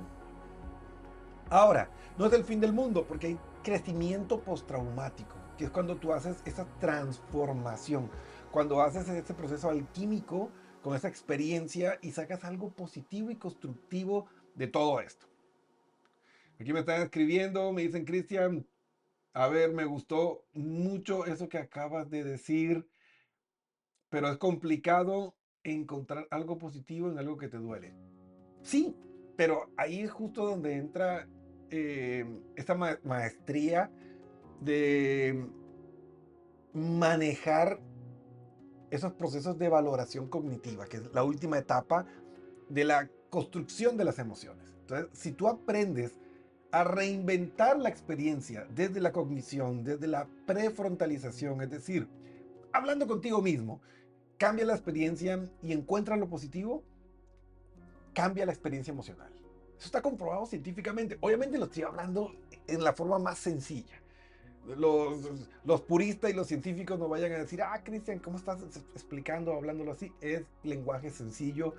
Ahora, 1.49 1.89
no 2.17 2.25
es 2.25 2.33
el 2.33 2.43
fin 2.43 2.59
del 2.59 2.73
mundo 2.73 3.05
porque 3.07 3.27
hay 3.27 3.39
crecimiento 3.63 4.39
postraumático, 4.39 5.35
que 5.57 5.65
es 5.65 5.71
cuando 5.71 5.97
tú 5.97 6.13
haces 6.13 6.41
esa 6.45 6.65
transformación, 6.79 8.09
cuando 8.51 8.81
haces 8.81 9.09
ese 9.09 9.33
proceso 9.33 9.69
alquímico 9.69 10.51
con 10.83 10.95
esa 10.95 11.07
experiencia 11.07 11.97
y 12.01 12.11
sacas 12.11 12.43
algo 12.43 12.69
positivo 12.69 13.31
y 13.31 13.35
constructivo 13.35 14.27
de 14.55 14.67
todo 14.67 14.99
esto. 14.99 15.27
Aquí 16.59 16.73
me 16.73 16.81
están 16.81 17.01
escribiendo, 17.01 17.71
me 17.71 17.81
dicen, 17.83 18.05
Cristian, 18.05 18.67
a 19.33 19.47
ver, 19.47 19.71
me 19.71 19.85
gustó 19.85 20.45
mucho 20.53 21.25
eso 21.25 21.47
que 21.49 21.57
acabas 21.57 22.09
de 22.09 22.23
decir, 22.23 22.87
pero 24.09 24.29
es 24.29 24.37
complicado 24.37 25.35
encontrar 25.63 26.27
algo 26.31 26.57
positivo 26.57 27.09
en 27.09 27.17
algo 27.17 27.37
que 27.37 27.47
te 27.47 27.57
duele. 27.57 27.93
Sí, 28.61 28.95
pero 29.35 29.71
ahí 29.77 30.01
es 30.01 30.11
justo 30.11 30.45
donde 30.45 30.75
entra 30.75 31.27
eh, 31.69 32.25
esta 32.55 32.75
maestría 32.75 33.91
de 34.61 35.47
manejar 36.73 37.79
esos 38.91 39.13
procesos 39.13 39.57
de 39.57 39.69
valoración 39.69 40.27
cognitiva, 40.27 40.87
que 40.87 40.97
es 40.97 41.13
la 41.13 41.23
última 41.23 41.57
etapa 41.57 42.05
de 42.69 42.83
la 42.83 43.09
construcción 43.29 43.97
de 43.97 44.05
las 44.05 44.19
emociones. 44.19 44.73
Entonces, 44.81 45.07
si 45.13 45.31
tú 45.31 45.47
aprendes 45.47 46.19
a 46.71 46.83
reinventar 46.83 47.79
la 47.79 47.89
experiencia 47.89 48.67
desde 48.75 48.99
la 48.99 49.11
cognición, 49.11 49.83
desde 49.83 50.07
la 50.07 50.27
prefrontalización, 50.45 51.61
es 51.61 51.69
decir, 51.69 52.07
hablando 52.71 53.07
contigo 53.07 53.41
mismo, 53.41 53.81
cambia 54.39 54.65
la 54.65 54.73
experiencia 54.73 55.47
y 55.61 55.73
encuentra 55.73 56.15
lo 56.15 56.27
positivo, 56.27 56.81
cambia 58.13 58.45
la 58.45 58.53
experiencia 58.53 58.91
emocional. 58.91 59.31
Eso 59.77 59.85
está 59.85 60.01
comprobado 60.01 60.45
científicamente. 60.45 61.17
Obviamente 61.21 61.57
lo 61.57 61.65
estoy 61.65 61.83
hablando 61.83 62.33
en 62.65 62.83
la 62.83 62.93
forma 62.93 63.19
más 63.19 63.37
sencilla. 63.37 64.01
Los, 64.65 65.29
los 65.65 65.81
puristas 65.81 66.31
y 66.31 66.33
los 66.33 66.47
científicos 66.47 66.97
no 66.97 67.07
vayan 67.09 67.31
a 67.33 67.37
decir, 67.39 67.61
ah, 67.61 67.81
Cristian, 67.83 68.19
¿cómo 68.19 68.37
estás 68.37 68.61
explicando, 68.93 69.53
hablándolo 69.53 69.91
así? 69.91 70.11
Es 70.21 70.43
lenguaje 70.63 71.09
sencillo, 71.09 71.75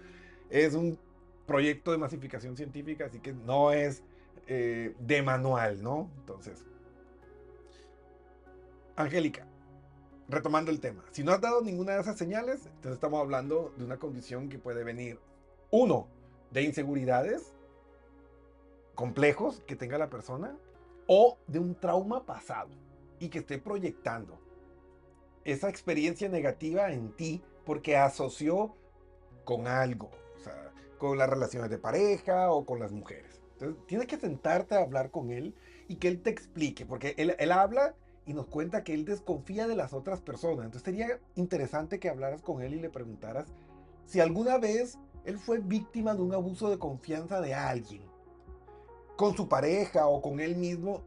es 0.50 0.74
un 0.74 0.98
proyecto 1.46 1.92
de 1.92 1.98
masificación 1.98 2.56
científica, 2.56 3.06
así 3.06 3.20
que 3.20 3.32
no 3.32 3.72
es 3.72 4.02
eh, 4.46 4.94
de 4.98 5.22
manual, 5.22 5.82
¿no? 5.82 6.10
Entonces, 6.20 6.64
Angélica, 8.96 9.46
retomando 10.30 10.70
el 10.70 10.80
tema, 10.80 11.04
si 11.10 11.24
no 11.24 11.32
has 11.32 11.40
dado 11.40 11.62
ninguna 11.62 11.94
de 11.94 12.00
esas 12.00 12.16
señales, 12.16 12.66
entonces 12.66 12.92
estamos 12.92 13.20
hablando 13.20 13.74
de 13.76 13.84
una 13.84 13.98
condición 13.98 14.48
que 14.48 14.58
puede 14.58 14.84
venir, 14.84 15.18
uno, 15.70 16.08
de 16.50 16.62
inseguridades 16.62 17.54
complejos 18.94 19.62
que 19.66 19.76
tenga 19.76 19.98
la 19.98 20.10
persona 20.10 20.56
o 21.06 21.38
de 21.46 21.58
un 21.58 21.74
trauma 21.74 22.26
pasado 22.26 22.70
y 23.18 23.28
que 23.28 23.38
esté 23.38 23.58
proyectando 23.58 24.38
esa 25.44 25.68
experiencia 25.68 26.28
negativa 26.28 26.92
en 26.92 27.12
ti 27.12 27.42
porque 27.64 27.96
asoció 27.96 28.74
con 29.44 29.66
algo, 29.66 30.10
o 30.36 30.40
sea, 30.40 30.72
con 30.98 31.18
las 31.18 31.28
relaciones 31.28 31.70
de 31.70 31.78
pareja 31.78 32.50
o 32.50 32.64
con 32.64 32.78
las 32.78 32.92
mujeres. 32.92 33.40
Entonces, 33.52 33.86
tienes 33.86 34.06
que 34.06 34.18
sentarte 34.18 34.74
a 34.74 34.82
hablar 34.82 35.10
con 35.10 35.30
él 35.30 35.54
y 35.88 35.96
que 35.96 36.08
él 36.08 36.22
te 36.22 36.30
explique, 36.30 36.84
porque 36.86 37.14
él, 37.16 37.34
él 37.38 37.52
habla 37.52 37.94
y 38.30 38.32
nos 38.32 38.46
cuenta 38.46 38.84
que 38.84 38.94
él 38.94 39.04
desconfía 39.04 39.66
de 39.66 39.74
las 39.74 39.92
otras 39.92 40.20
personas. 40.20 40.64
Entonces, 40.66 40.82
sería 40.82 41.18
interesante 41.34 41.98
que 41.98 42.08
hablaras 42.08 42.42
con 42.42 42.62
él 42.62 42.74
y 42.74 42.80
le 42.80 42.88
preguntaras 42.88 43.48
si 44.06 44.20
alguna 44.20 44.56
vez 44.56 44.98
él 45.24 45.36
fue 45.36 45.58
víctima 45.58 46.14
de 46.14 46.22
un 46.22 46.32
abuso 46.32 46.70
de 46.70 46.78
confianza 46.78 47.40
de 47.40 47.54
alguien 47.54 48.02
con 49.16 49.36
su 49.36 49.48
pareja 49.48 50.06
o 50.06 50.22
con 50.22 50.38
él 50.38 50.54
mismo. 50.54 51.02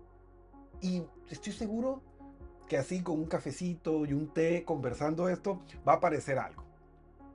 Y 0.82 1.04
estoy 1.30 1.54
seguro 1.54 2.02
que 2.68 2.78
así 2.78 3.02
con 3.02 3.20
un 3.20 3.26
cafecito 3.26 4.06
y 4.06 4.12
un 4.12 4.28
té 4.34 4.66
conversando 4.66 5.30
esto, 5.30 5.62
va 5.88 5.94
a 5.94 5.96
aparecer 5.96 6.38
algo. 6.38 6.66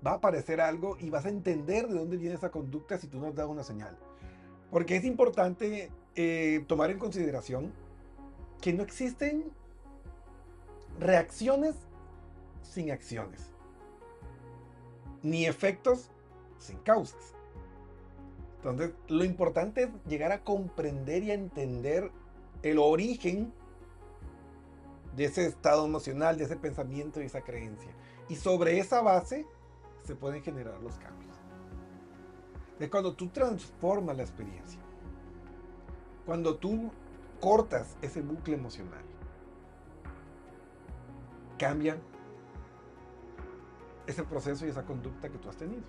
Va 0.06 0.10
a 0.12 0.14
aparecer 0.16 0.60
algo 0.60 0.98
y 1.00 1.08
vas 1.08 1.24
a 1.24 1.30
entender 1.30 1.88
de 1.88 1.94
dónde 1.94 2.18
viene 2.18 2.34
esa 2.34 2.50
conducta 2.50 2.98
si 2.98 3.06
tú 3.06 3.18
nos 3.20 3.34
das 3.34 3.48
una 3.48 3.64
señal. 3.64 3.96
Porque 4.70 4.96
es 4.96 5.04
importante 5.06 5.90
eh, 6.14 6.62
tomar 6.66 6.90
en 6.90 6.98
consideración 6.98 7.72
que 8.60 8.72
no 8.72 8.82
existen 8.82 9.50
reacciones 10.98 11.74
sin 12.62 12.90
acciones, 12.90 13.52
ni 15.22 15.46
efectos 15.46 16.10
sin 16.58 16.78
causas. 16.78 17.34
Entonces, 18.56 18.92
lo 19.06 19.24
importante 19.24 19.84
es 19.84 19.90
llegar 20.06 20.32
a 20.32 20.42
comprender 20.42 21.22
y 21.22 21.30
a 21.30 21.34
entender 21.34 22.10
el 22.62 22.78
origen 22.78 23.52
de 25.16 25.24
ese 25.24 25.46
estado 25.46 25.86
emocional, 25.86 26.36
de 26.38 26.44
ese 26.44 26.56
pensamiento 26.56 27.22
y 27.22 27.26
esa 27.26 27.40
creencia. 27.40 27.90
Y 28.28 28.36
sobre 28.36 28.78
esa 28.78 29.00
base 29.00 29.46
se 30.04 30.14
pueden 30.14 30.42
generar 30.42 30.80
los 30.82 30.96
cambios. 30.98 31.36
Es 32.78 32.88
cuando 32.90 33.14
tú 33.14 33.28
transformas 33.28 34.16
la 34.16 34.22
experiencia, 34.22 34.80
cuando 36.26 36.56
tú 36.56 36.90
cortas 37.40 37.96
ese 38.02 38.22
bucle 38.22 38.54
emocional, 38.54 39.02
cambia 41.58 41.98
ese 44.06 44.24
proceso 44.24 44.66
y 44.66 44.70
esa 44.70 44.84
conducta 44.84 45.28
que 45.28 45.38
tú 45.38 45.48
has 45.48 45.56
tenido. 45.56 45.82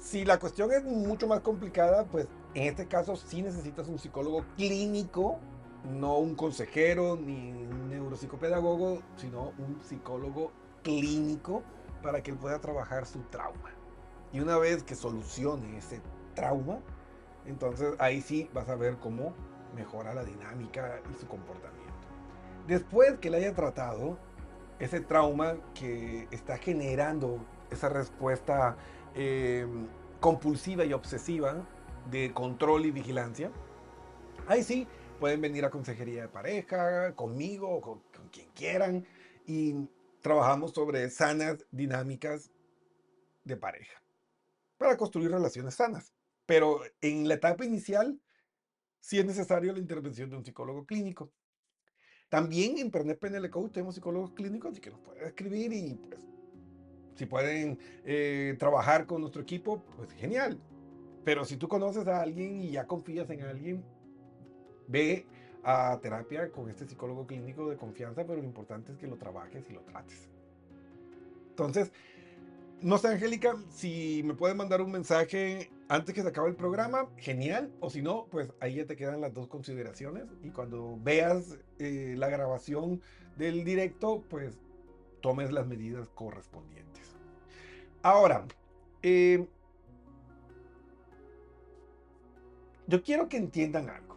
Si 0.00 0.24
la 0.24 0.38
cuestión 0.38 0.70
es 0.72 0.84
mucho 0.84 1.26
más 1.26 1.40
complicada, 1.40 2.04
pues 2.04 2.28
en 2.54 2.64
este 2.64 2.86
caso 2.86 3.16
sí 3.16 3.42
necesitas 3.42 3.88
un 3.88 3.98
psicólogo 3.98 4.44
clínico, 4.56 5.38
no 5.84 6.18
un 6.18 6.34
consejero 6.34 7.16
ni 7.16 7.52
un 7.52 7.90
neuropsicopedagogo, 7.90 9.02
sino 9.16 9.52
un 9.58 9.80
psicólogo 9.82 10.52
clínico 10.82 11.62
para 12.02 12.22
que 12.22 12.30
él 12.30 12.38
pueda 12.38 12.58
trabajar 12.60 13.06
su 13.06 13.20
trauma. 13.24 13.70
Y 14.32 14.40
una 14.40 14.58
vez 14.58 14.82
que 14.82 14.94
solucione 14.94 15.78
ese 15.78 16.00
trauma, 16.34 16.80
entonces 17.46 17.94
ahí 17.98 18.20
sí 18.20 18.48
vas 18.52 18.68
a 18.68 18.76
ver 18.76 18.98
cómo 18.98 19.34
mejora 19.74 20.14
la 20.14 20.24
dinámica 20.24 21.00
y 21.10 21.14
su 21.18 21.26
comportamiento. 21.26 21.77
Después 22.68 23.18
que 23.18 23.30
le 23.30 23.38
haya 23.38 23.54
tratado 23.54 24.16
ese 24.78 25.00
trauma 25.00 25.56
que 25.74 26.28
está 26.30 26.56
generando 26.56 27.44
esa 27.70 27.88
respuesta 27.88 28.76
Em, 29.14 29.88
compulsiva 30.20 30.84
y 30.84 30.92
obsesiva 30.92 31.66
de 32.08 32.32
control 32.32 32.86
y 32.86 32.92
vigilancia, 32.92 33.50
ahí 34.46 34.62
sí 34.62 34.86
pueden 35.18 35.40
venir 35.40 35.64
a 35.64 35.70
consejería 35.70 36.22
de 36.22 36.28
pareja, 36.28 37.14
conmigo, 37.16 37.80
con, 37.80 38.00
con 38.14 38.28
quien 38.28 38.48
quieran, 38.50 39.04
y 39.44 39.74
trabajamos 40.20 40.72
sobre 40.72 41.10
sanas 41.10 41.64
dinámicas 41.72 42.52
de 43.42 43.56
pareja 43.56 44.00
para 44.76 44.96
construir 44.96 45.32
relaciones 45.32 45.74
sanas. 45.74 46.12
Pero 46.46 46.80
en 47.00 47.26
la 47.26 47.34
etapa 47.34 47.64
inicial, 47.64 48.20
sí 49.00 49.18
es 49.18 49.24
necesario 49.24 49.72
la 49.72 49.80
intervención 49.80 50.30
de 50.30 50.36
un 50.36 50.44
psicólogo 50.44 50.86
clínico. 50.86 51.32
También 52.28 52.78
en 52.78 52.90
Pernet 52.90 53.18
PNL 53.18 53.48
Coach 53.50 53.72
tenemos 53.72 53.94
psicólogos 53.94 54.32
clínicos 54.32 54.78
que 54.80 54.90
nos 54.90 55.00
pueden 55.00 55.24
escribir 55.24 55.72
y 55.72 55.94
pues 55.94 56.26
si 57.14 57.26
pueden 57.26 57.78
eh, 58.04 58.54
trabajar 58.58 59.06
con 59.06 59.20
nuestro 59.22 59.42
equipo, 59.42 59.82
pues 59.96 60.12
genial. 60.12 60.60
Pero 61.24 61.44
si 61.44 61.56
tú 61.56 61.66
conoces 61.66 62.06
a 62.06 62.22
alguien 62.22 62.62
y 62.62 62.70
ya 62.70 62.86
confías 62.86 63.28
en 63.30 63.42
alguien, 63.42 63.84
ve 64.86 65.26
a 65.64 65.98
terapia 66.00 66.50
con 66.50 66.70
este 66.70 66.86
psicólogo 66.86 67.26
clínico 67.26 67.68
de 67.68 67.76
confianza, 67.76 68.24
pero 68.24 68.40
lo 68.40 68.44
importante 68.44 68.92
es 68.92 68.98
que 68.98 69.06
lo 69.06 69.16
trabajes 69.16 69.68
y 69.68 69.72
lo 69.72 69.80
trates. 69.80 70.28
Entonces, 71.50 71.90
no 72.80 72.98
sé, 72.98 73.08
Angélica, 73.08 73.56
si 73.70 74.22
me 74.24 74.34
puedes 74.34 74.56
mandar 74.56 74.80
un 74.80 74.92
mensaje 74.92 75.70
antes 75.88 76.14
que 76.14 76.22
se 76.22 76.28
acabe 76.28 76.50
el 76.50 76.56
programa, 76.56 77.08
genial. 77.16 77.72
O 77.80 77.90
si 77.90 78.02
no, 78.02 78.26
pues 78.30 78.52
ahí 78.60 78.76
ya 78.76 78.86
te 78.86 78.96
quedan 78.96 79.20
las 79.20 79.34
dos 79.34 79.48
consideraciones. 79.48 80.24
Y 80.42 80.50
cuando 80.50 80.98
veas 81.02 81.58
eh, 81.78 82.14
la 82.16 82.28
grabación 82.28 83.00
del 83.36 83.64
directo, 83.64 84.22
pues 84.28 84.58
tomes 85.20 85.50
las 85.52 85.66
medidas 85.66 86.08
correspondientes. 86.10 87.16
Ahora, 88.02 88.46
eh, 89.02 89.46
yo 92.86 93.02
quiero 93.02 93.28
que 93.28 93.38
entiendan 93.38 93.90
algo. 93.90 94.16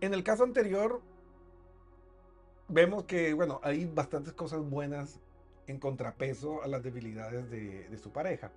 En 0.00 0.14
el 0.14 0.22
caso 0.22 0.44
anterior, 0.44 1.00
vemos 2.68 3.04
que, 3.04 3.34
bueno, 3.34 3.60
hay 3.62 3.86
bastantes 3.86 4.34
cosas 4.34 4.60
buenas 4.60 5.20
en 5.66 5.78
contrapeso 5.78 6.62
a 6.62 6.68
las 6.68 6.82
debilidades 6.82 7.50
de, 7.50 7.98
su 8.02 8.10
pareja. 8.10 8.52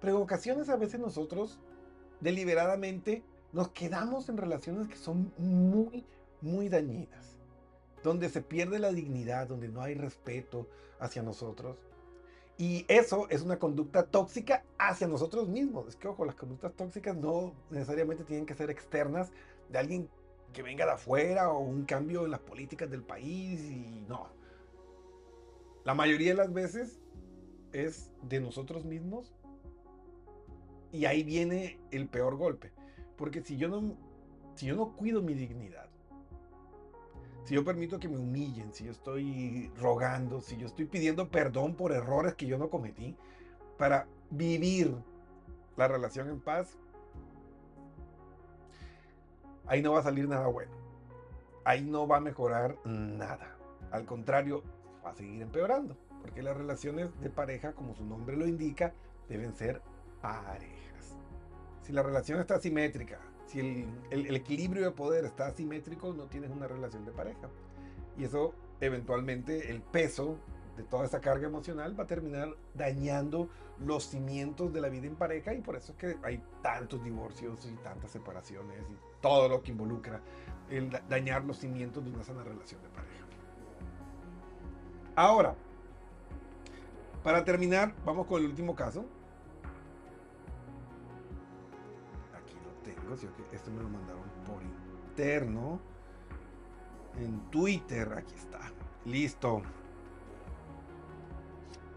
Pero 0.00 0.20
ocasiones 0.20 0.68
a 0.68 0.76
veces 0.76 1.00
nosotros 1.00 1.58
deliberadamente 2.20 3.22
nos 3.52 3.68
quedamos 3.68 4.28
en 4.28 4.36
relaciones 4.36 4.88
que 4.88 4.96
son 4.96 5.32
muy, 5.38 6.04
muy 6.40 6.68
dañinas 6.68 7.36
donde 8.02 8.28
se 8.28 8.42
pierde 8.42 8.78
la 8.78 8.92
dignidad, 8.92 9.46
donde 9.46 9.68
no 9.68 9.80
hay 9.80 9.94
respeto 9.94 10.66
hacia 10.98 11.22
nosotros. 11.22 11.76
Y 12.58 12.84
eso 12.88 13.26
es 13.30 13.42
una 13.42 13.58
conducta 13.58 14.04
tóxica 14.04 14.64
hacia 14.78 15.08
nosotros 15.08 15.48
mismos. 15.48 15.88
Es 15.88 15.96
que, 15.96 16.08
ojo, 16.08 16.24
las 16.24 16.34
conductas 16.34 16.72
tóxicas 16.74 17.16
no 17.16 17.54
necesariamente 17.70 18.24
tienen 18.24 18.46
que 18.46 18.54
ser 18.54 18.70
externas 18.70 19.30
de 19.70 19.78
alguien 19.78 20.08
que 20.52 20.62
venga 20.62 20.84
de 20.84 20.92
afuera 20.92 21.50
o 21.50 21.60
un 21.60 21.84
cambio 21.84 22.24
en 22.24 22.30
las 22.30 22.40
políticas 22.40 22.90
del 22.90 23.02
país 23.02 23.60
y 23.62 24.04
no. 24.08 24.28
La 25.84 25.94
mayoría 25.94 26.30
de 26.30 26.36
las 26.36 26.52
veces 26.52 27.00
es 27.72 28.10
de 28.22 28.40
nosotros 28.40 28.84
mismos 28.84 29.34
y 30.92 31.06
ahí 31.06 31.22
viene 31.22 31.80
el 31.90 32.08
peor 32.08 32.36
golpe. 32.36 32.70
Porque 33.16 33.42
si 33.42 33.56
yo 33.56 33.68
no, 33.68 33.96
si 34.54 34.66
yo 34.66 34.76
no 34.76 34.94
cuido 34.96 35.22
mi 35.22 35.34
dignidad, 35.34 35.88
si 37.44 37.54
yo 37.54 37.64
permito 37.64 37.98
que 37.98 38.08
me 38.08 38.18
humillen, 38.18 38.72
si 38.72 38.84
yo 38.84 38.92
estoy 38.92 39.72
rogando, 39.76 40.40
si 40.40 40.56
yo 40.56 40.66
estoy 40.66 40.84
pidiendo 40.84 41.28
perdón 41.28 41.74
por 41.74 41.92
errores 41.92 42.34
que 42.34 42.46
yo 42.46 42.58
no 42.58 42.70
cometí, 42.70 43.16
para 43.78 44.06
vivir 44.30 44.94
la 45.76 45.88
relación 45.88 46.28
en 46.28 46.40
paz, 46.40 46.76
ahí 49.66 49.82
no 49.82 49.92
va 49.92 50.00
a 50.00 50.04
salir 50.04 50.28
nada 50.28 50.46
bueno. 50.46 50.70
ahí 51.64 51.82
no 51.82 52.06
va 52.06 52.18
a 52.18 52.20
mejorar 52.20 52.76
nada. 52.84 53.56
Al 53.90 54.04
contrario, 54.04 54.62
va 55.04 55.10
a 55.10 55.14
seguir 55.14 55.42
empeorando. 55.42 55.96
Porque 56.20 56.42
las 56.42 56.56
relaciones 56.56 57.10
de 57.20 57.30
pareja, 57.30 57.72
como 57.72 57.94
su 57.94 58.04
nombre 58.04 58.36
lo 58.36 58.46
indica, 58.46 58.92
deben 59.28 59.54
ser 59.54 59.82
parejas. 60.20 61.16
Si 61.82 61.92
la 61.92 62.02
relación 62.02 62.38
está 62.38 62.56
asimétrica, 62.56 63.18
si 63.46 63.60
el, 63.60 63.88
el, 64.10 64.36
equilibrio 64.36 64.84
de 64.84 64.92
poder 64.92 65.24
está 65.24 65.48
asimétrico, 65.48 66.12
no 66.12 66.26
tienes 66.26 66.50
una 66.50 66.68
relación 66.68 67.04
de 67.04 67.12
pareja. 67.12 67.48
Y 68.16 68.24
eso, 68.24 68.54
eventualmente, 68.80 69.70
el 69.70 69.82
peso 69.82 70.38
de 70.76 70.84
toda 70.84 71.04
esa 71.04 71.20
carga 71.20 71.46
emocional 71.46 71.98
va 71.98 72.04
a 72.04 72.06
terminar 72.06 72.48
dañando 72.74 73.48
los 73.78 74.04
cimientos 74.04 74.72
de 74.72 74.80
la 74.80 74.88
vida 74.88 75.06
en 75.06 75.16
pareja 75.16 75.52
y 75.54 75.60
por 75.60 75.76
eso 75.76 75.92
es 75.92 75.98
que 75.98 76.16
hay 76.22 76.42
tantos 76.62 77.02
divorcios 77.02 77.66
y 77.66 77.74
tantas 77.82 78.10
separaciones 78.10 78.78
y 78.90 78.96
todo 79.20 79.48
lo 79.48 79.62
que 79.62 79.72
involucra 79.72 80.20
el 80.70 80.90
dañar 81.08 81.44
los 81.44 81.58
cimientos 81.58 82.04
de 82.04 82.10
una 82.10 82.24
sana 82.24 82.42
relación 82.42 82.82
de 82.82 82.88
pareja. 82.88 83.11
Ahora, 85.14 85.54
para 87.22 87.44
terminar, 87.44 87.94
vamos 88.04 88.26
con 88.26 88.40
el 88.40 88.48
último 88.48 88.74
caso. 88.74 89.04
Aquí 92.34 92.54
lo 92.64 92.72
tengo, 92.82 93.16
si 93.16 93.28
esto 93.54 93.70
me 93.70 93.82
lo 93.82 93.88
mandaron 93.88 94.22
por 94.46 94.62
interno. 94.62 95.80
En 97.18 97.40
Twitter, 97.50 98.10
aquí 98.16 98.34
está. 98.34 98.60
Listo. 99.04 99.62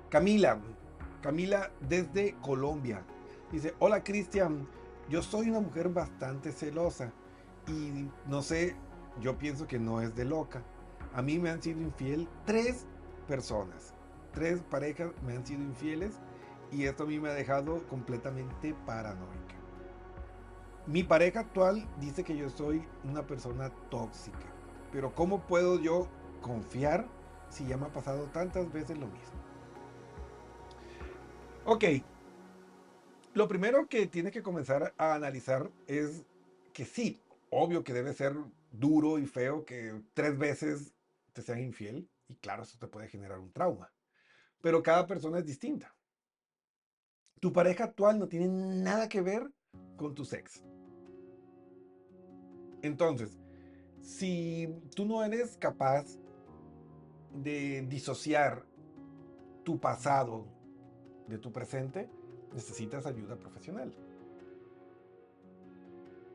Camila, 0.09 0.59
Camila 1.21 1.71
desde 1.79 2.35
Colombia. 2.41 3.01
Dice, 3.51 3.73
hola 3.79 4.03
Cristian, 4.03 4.67
yo 5.09 5.21
soy 5.21 5.49
una 5.49 5.61
mujer 5.61 5.89
bastante 5.89 6.51
celosa 6.51 7.11
y 7.67 8.09
no 8.27 8.41
sé, 8.41 8.75
yo 9.21 9.37
pienso 9.37 9.67
que 9.67 9.79
no 9.79 10.01
es 10.01 10.15
de 10.15 10.25
loca. 10.25 10.61
A 11.13 11.21
mí 11.21 11.39
me 11.39 11.49
han 11.49 11.61
sido 11.61 11.81
infiel 11.81 12.27
tres 12.45 12.85
personas, 13.25 13.93
tres 14.33 14.61
parejas 14.61 15.11
me 15.25 15.33
han 15.33 15.45
sido 15.45 15.61
infieles 15.61 16.15
y 16.71 16.85
esto 16.85 17.03
a 17.03 17.07
mí 17.07 17.19
me 17.19 17.29
ha 17.29 17.33
dejado 17.33 17.87
completamente 17.87 18.75
paranoica. 18.85 19.55
Mi 20.87 21.03
pareja 21.03 21.39
actual 21.39 21.87
dice 21.99 22.23
que 22.23 22.37
yo 22.37 22.49
soy 22.49 22.85
una 23.03 23.25
persona 23.25 23.71
tóxica, 23.89 24.45
pero 24.91 25.13
¿cómo 25.15 25.47
puedo 25.47 25.79
yo 25.79 26.07
confiar 26.41 27.07
si 27.49 27.65
ya 27.65 27.77
me 27.77 27.87
ha 27.87 27.93
pasado 27.93 28.25
tantas 28.25 28.71
veces 28.71 28.97
lo 28.97 29.07
mismo? 29.07 29.39
Ok. 31.65 31.85
Lo 33.33 33.47
primero 33.47 33.87
que 33.87 34.05
tienes 34.05 34.31
que 34.31 34.43
comenzar 34.43 34.93
a 34.97 35.15
analizar 35.15 35.71
es 35.87 36.25
que 36.71 36.85
sí, 36.85 37.19
obvio 37.49 37.83
que 37.83 37.93
debe 37.93 38.13
ser 38.13 38.35
duro 38.71 39.17
y 39.17 39.25
feo 39.25 39.65
que 39.65 40.01
tres 40.13 40.37
veces 40.37 40.93
te 41.33 41.41
sean 41.41 41.59
infiel. 41.59 42.07
Y 42.27 42.35
claro, 42.37 42.63
eso 42.63 42.77
te 42.79 42.87
puede 42.87 43.07
generar 43.07 43.39
un 43.39 43.51
trauma. 43.51 43.91
Pero 44.61 44.81
cada 44.81 45.05
persona 45.05 45.39
es 45.39 45.45
distinta. 45.45 45.95
Tu 47.39 47.51
pareja 47.53 47.85
actual 47.85 48.17
no 48.17 48.27
tiene 48.27 48.47
nada 48.47 49.07
que 49.07 49.21
ver 49.21 49.51
con 49.97 50.15
tu 50.15 50.23
ex. 50.23 50.63
Entonces, 52.81 53.37
si 54.01 54.67
tú 54.95 55.05
no 55.05 55.23
eres 55.23 55.57
capaz 55.57 56.05
de 57.33 57.85
disociar 57.87 58.65
tu 59.63 59.79
pasado 59.79 60.45
de 61.27 61.37
tu 61.37 61.51
presente, 61.51 62.09
necesitas 62.53 63.05
ayuda 63.05 63.35
profesional. 63.35 63.93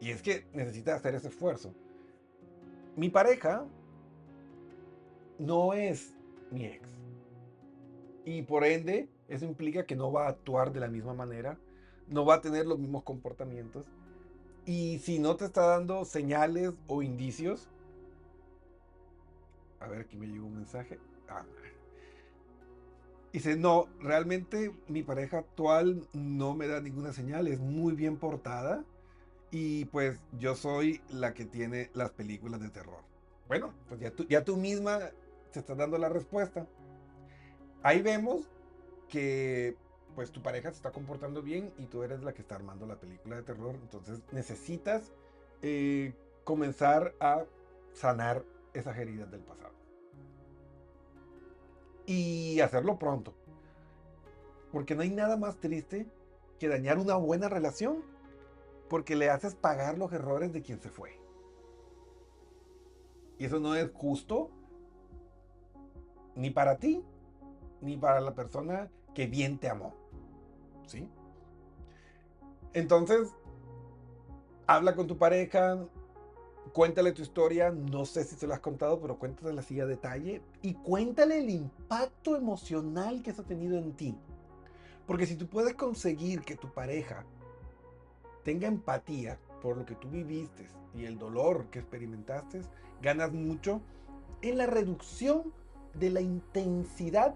Y 0.00 0.10
es 0.10 0.22
que 0.22 0.46
necesitas 0.52 1.00
hacer 1.00 1.14
ese 1.14 1.28
esfuerzo. 1.28 1.74
Mi 2.96 3.08
pareja 3.08 3.66
no 5.40 5.72
es 5.72 6.14
mi 6.50 6.66
ex. 6.66 6.88
Y 8.24 8.42
por 8.42 8.64
ende, 8.64 9.08
eso 9.28 9.46
implica 9.46 9.86
que 9.86 9.96
no 9.96 10.12
va 10.12 10.26
a 10.26 10.30
actuar 10.30 10.72
de 10.72 10.80
la 10.80 10.88
misma 10.88 11.14
manera, 11.14 11.58
no 12.06 12.24
va 12.24 12.34
a 12.34 12.40
tener 12.40 12.66
los 12.66 12.78
mismos 12.78 13.02
comportamientos. 13.02 13.86
Y 14.66 14.98
si 14.98 15.18
no 15.18 15.36
te 15.36 15.46
está 15.46 15.66
dando 15.66 16.04
señales 16.04 16.74
o 16.86 17.02
indicios, 17.02 17.68
a 19.80 19.88
ver, 19.88 20.00
aquí 20.02 20.16
me 20.16 20.26
llegó 20.26 20.46
un 20.46 20.56
mensaje. 20.56 20.98
Ah, 21.28 21.44
Dice, 23.32 23.56
no, 23.56 23.86
realmente 24.00 24.74
mi 24.88 25.02
pareja 25.04 25.38
actual 25.38 26.08
no 26.12 26.54
me 26.54 26.66
da 26.66 26.80
ninguna 26.80 27.12
señal, 27.12 27.46
es 27.46 27.60
muy 27.60 27.94
bien 27.94 28.18
portada 28.18 28.84
y 29.52 29.84
pues 29.86 30.20
yo 30.32 30.56
soy 30.56 31.00
la 31.08 31.32
que 31.32 31.44
tiene 31.44 31.90
las 31.94 32.10
películas 32.10 32.60
de 32.60 32.70
terror. 32.70 33.04
Bueno, 33.46 33.72
pues 33.88 34.00
ya 34.00 34.10
tú, 34.10 34.26
ya 34.28 34.44
tú 34.44 34.56
misma 34.56 35.10
te 35.50 35.60
estás 35.60 35.76
dando 35.76 35.98
la 35.98 36.08
respuesta. 36.08 36.66
Ahí 37.82 38.02
vemos 38.02 38.48
que 39.08 39.76
pues 40.14 40.30
tu 40.30 40.42
pareja 40.42 40.70
se 40.70 40.76
está 40.76 40.90
comportando 40.90 41.42
bien 41.42 41.72
y 41.78 41.86
tú 41.86 42.02
eres 42.02 42.22
la 42.22 42.32
que 42.32 42.42
está 42.42 42.56
armando 42.56 42.86
la 42.86 42.96
película 42.96 43.36
de 43.36 43.42
terror. 43.42 43.74
Entonces 43.74 44.20
necesitas 44.32 45.12
eh, 45.62 46.14
comenzar 46.44 47.14
a 47.20 47.44
sanar 47.92 48.44
esas 48.74 48.96
heridas 48.98 49.30
del 49.30 49.40
pasado 49.40 49.74
y 52.06 52.60
hacerlo 52.60 52.98
pronto. 52.98 53.34
Porque 54.72 54.94
no 54.94 55.02
hay 55.02 55.10
nada 55.10 55.36
más 55.36 55.56
triste 55.58 56.08
que 56.58 56.68
dañar 56.68 56.98
una 56.98 57.16
buena 57.16 57.48
relación 57.48 58.02
porque 58.88 59.14
le 59.14 59.30
haces 59.30 59.54
pagar 59.54 59.96
los 59.96 60.12
errores 60.12 60.52
de 60.52 60.62
quien 60.62 60.80
se 60.80 60.90
fue. 60.90 61.20
Y 63.38 63.44
eso 63.44 63.60
no 63.60 63.76
es 63.76 63.90
justo 63.94 64.50
ni 66.40 66.50
para 66.50 66.76
ti 66.76 67.04
ni 67.80 67.96
para 67.96 68.20
la 68.20 68.34
persona 68.34 68.90
que 69.14 69.26
bien 69.26 69.58
te 69.58 69.68
amó. 69.68 69.94
¿Sí? 70.86 71.08
Entonces, 72.72 73.32
habla 74.66 74.94
con 74.94 75.06
tu 75.06 75.16
pareja, 75.16 75.78
cuéntale 76.72 77.12
tu 77.12 77.22
historia, 77.22 77.70
no 77.70 78.04
sé 78.04 78.24
si 78.24 78.36
se 78.36 78.46
la 78.46 78.56
has 78.56 78.60
contado, 78.60 79.00
pero 79.00 79.18
cuéntale 79.18 79.58
así 79.58 79.80
a 79.80 79.86
detalle 79.86 80.42
y 80.62 80.74
cuéntale 80.74 81.38
el 81.38 81.50
impacto 81.50 82.36
emocional 82.36 83.22
que 83.22 83.30
eso 83.30 83.42
ha 83.42 83.46
tenido 83.46 83.78
en 83.78 83.92
ti. 83.92 84.16
Porque 85.06 85.26
si 85.26 85.36
tú 85.36 85.48
puedes 85.48 85.74
conseguir 85.74 86.42
que 86.42 86.56
tu 86.56 86.72
pareja 86.72 87.24
tenga 88.44 88.68
empatía 88.68 89.38
por 89.60 89.76
lo 89.76 89.84
que 89.84 89.96
tú 89.96 90.08
viviste 90.08 90.68
y 90.94 91.04
el 91.04 91.18
dolor 91.18 91.66
que 91.70 91.80
experimentaste, 91.80 92.62
ganas 93.02 93.32
mucho 93.32 93.80
en 94.42 94.58
la 94.58 94.66
reducción 94.66 95.52
de 95.94 96.10
la 96.10 96.20
intensidad 96.20 97.34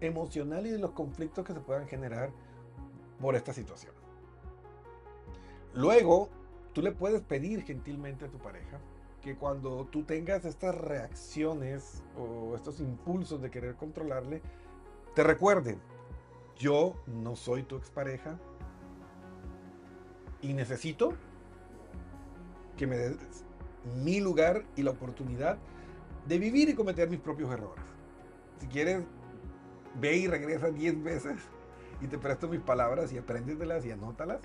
emocional 0.00 0.66
y 0.66 0.70
de 0.70 0.78
los 0.78 0.92
conflictos 0.92 1.44
que 1.44 1.52
se 1.52 1.60
puedan 1.60 1.86
generar 1.86 2.30
por 3.20 3.36
esta 3.36 3.52
situación. 3.52 3.92
Luego, 5.74 6.28
Tú 6.72 6.80
le 6.80 6.92
puedes 6.92 7.20
pedir 7.20 7.62
gentilmente 7.64 8.24
a 8.24 8.28
tu 8.28 8.38
pareja 8.38 8.80
que 9.20 9.36
cuando 9.36 9.86
tú 9.90 10.04
tengas 10.04 10.44
estas 10.44 10.74
reacciones 10.74 12.02
o 12.18 12.56
estos 12.56 12.80
impulsos 12.80 13.40
de 13.42 13.50
querer 13.50 13.76
controlarle, 13.76 14.42
te 15.14 15.22
recuerden, 15.22 15.78
yo 16.56 16.94
no 17.06 17.36
soy 17.36 17.62
tu 17.62 17.76
expareja 17.76 18.38
y 20.40 20.54
necesito 20.54 21.12
que 22.76 22.86
me 22.86 22.96
des 22.96 23.16
mi 24.02 24.18
lugar 24.18 24.64
y 24.74 24.82
la 24.82 24.92
oportunidad 24.92 25.58
de 26.26 26.38
vivir 26.38 26.68
y 26.68 26.74
cometer 26.74 27.10
mis 27.10 27.20
propios 27.20 27.52
errores. 27.52 27.84
Si 28.60 28.66
quieres, 28.66 29.02
ve 30.00 30.16
y 30.16 30.26
regresa 30.28 30.70
10 30.70 31.02
veces 31.02 31.36
y 32.00 32.06
te 32.06 32.18
presto 32.18 32.48
mis 32.48 32.60
palabras 32.60 33.12
y 33.12 33.18
apréndetelas 33.18 33.84
y 33.84 33.90
anótalas 33.90 34.40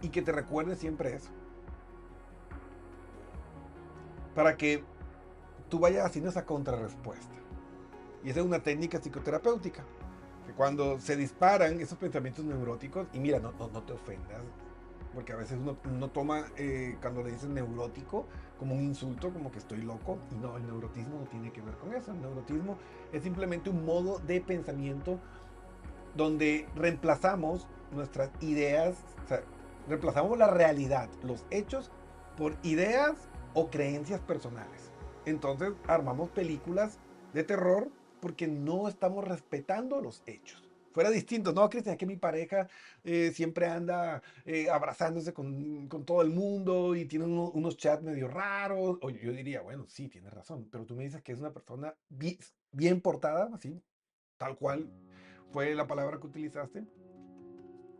y 0.00 0.08
que 0.08 0.22
te 0.22 0.32
recuerde 0.32 0.76
siempre 0.76 1.14
eso. 1.14 1.30
Para 4.34 4.56
que 4.56 4.84
tú 5.68 5.78
vayas 5.78 6.04
haciendo 6.04 6.30
esa 6.30 6.44
contrarrespuesta. 6.44 7.34
Y 8.22 8.30
esa 8.30 8.40
es 8.40 8.46
una 8.46 8.62
técnica 8.62 9.00
psicoterapéutica. 9.00 9.84
Que 10.46 10.52
cuando 10.52 11.00
se 11.00 11.16
disparan 11.16 11.80
esos 11.80 11.98
pensamientos 11.98 12.44
neuróticos, 12.44 13.08
y 13.12 13.18
mira, 13.18 13.38
no, 13.40 13.52
no, 13.52 13.82
te 13.82 13.92
ofendas, 13.92 14.42
porque 15.16 15.32
a 15.32 15.36
veces 15.36 15.58
uno, 15.58 15.76
no 15.98 16.10
toma, 16.10 16.44
eh, 16.56 16.96
cuando 17.00 17.24
le 17.24 17.32
dicen 17.32 17.54
neurótico, 17.54 18.26
como 18.58 18.74
un 18.74 18.82
insulto, 18.82 19.32
como 19.32 19.50
que 19.50 19.58
estoy 19.58 19.82
loco, 19.82 20.18
y 20.30 20.36
no, 20.36 20.56
el 20.56 20.66
neurotismo 20.66 21.18
no 21.18 21.24
tiene 21.24 21.50
que 21.52 21.60
ver 21.62 21.74
con 21.78 21.92
eso. 21.94 22.12
El 22.12 22.20
neurotismo 22.20 22.76
es 23.12 23.22
simplemente 23.22 23.70
un 23.70 23.84
modo 23.84 24.18
de 24.20 24.40
pensamiento 24.40 25.18
donde 26.14 26.68
reemplazamos 26.76 27.66
nuestras 27.92 28.30
ideas, 28.40 28.96
o 29.24 29.28
sea, 29.28 29.42
Reemplazamos 29.88 30.36
la 30.36 30.48
realidad, 30.48 31.08
los 31.22 31.44
hechos, 31.50 31.92
por 32.36 32.56
ideas 32.64 33.28
o 33.54 33.70
creencias 33.70 34.20
personales. 34.20 34.90
Entonces 35.24 35.72
armamos 35.86 36.28
películas 36.30 36.98
de 37.32 37.44
terror 37.44 37.88
porque 38.20 38.48
no 38.48 38.88
estamos 38.88 39.26
respetando 39.26 40.00
los 40.00 40.22
hechos. 40.26 40.65
Fuera 40.96 41.10
distinto. 41.10 41.52
No, 41.52 41.68
Cristian, 41.68 41.98
que 41.98 42.06
mi 42.06 42.16
pareja 42.16 42.68
eh, 43.04 43.30
siempre 43.30 43.66
anda 43.66 44.22
eh, 44.46 44.70
abrazándose 44.70 45.34
con, 45.34 45.88
con, 45.88 46.06
todo 46.06 46.22
el 46.22 46.30
mundo 46.30 46.96
y 46.96 47.04
tiene 47.04 47.26
unos 47.26 47.76
chats 47.76 48.02
medio 48.02 48.28
raros. 48.28 48.96
O 49.02 49.10
yo 49.10 49.30
diría, 49.30 49.60
bueno, 49.60 49.84
sí, 49.86 50.08
tienes 50.08 50.32
razón, 50.32 50.66
pero 50.72 50.86
tú 50.86 50.96
me 50.96 51.04
dices 51.04 51.20
que 51.20 51.32
es 51.32 51.38
una 51.38 51.52
persona 51.52 51.94
bien, 52.08 52.38
bien 52.72 53.02
portada, 53.02 53.50
así, 53.52 53.78
tal 54.38 54.56
cual 54.56 54.90
fue 55.52 55.74
la 55.74 55.86
palabra 55.86 56.18
que 56.18 56.28
utilizaste. 56.28 56.86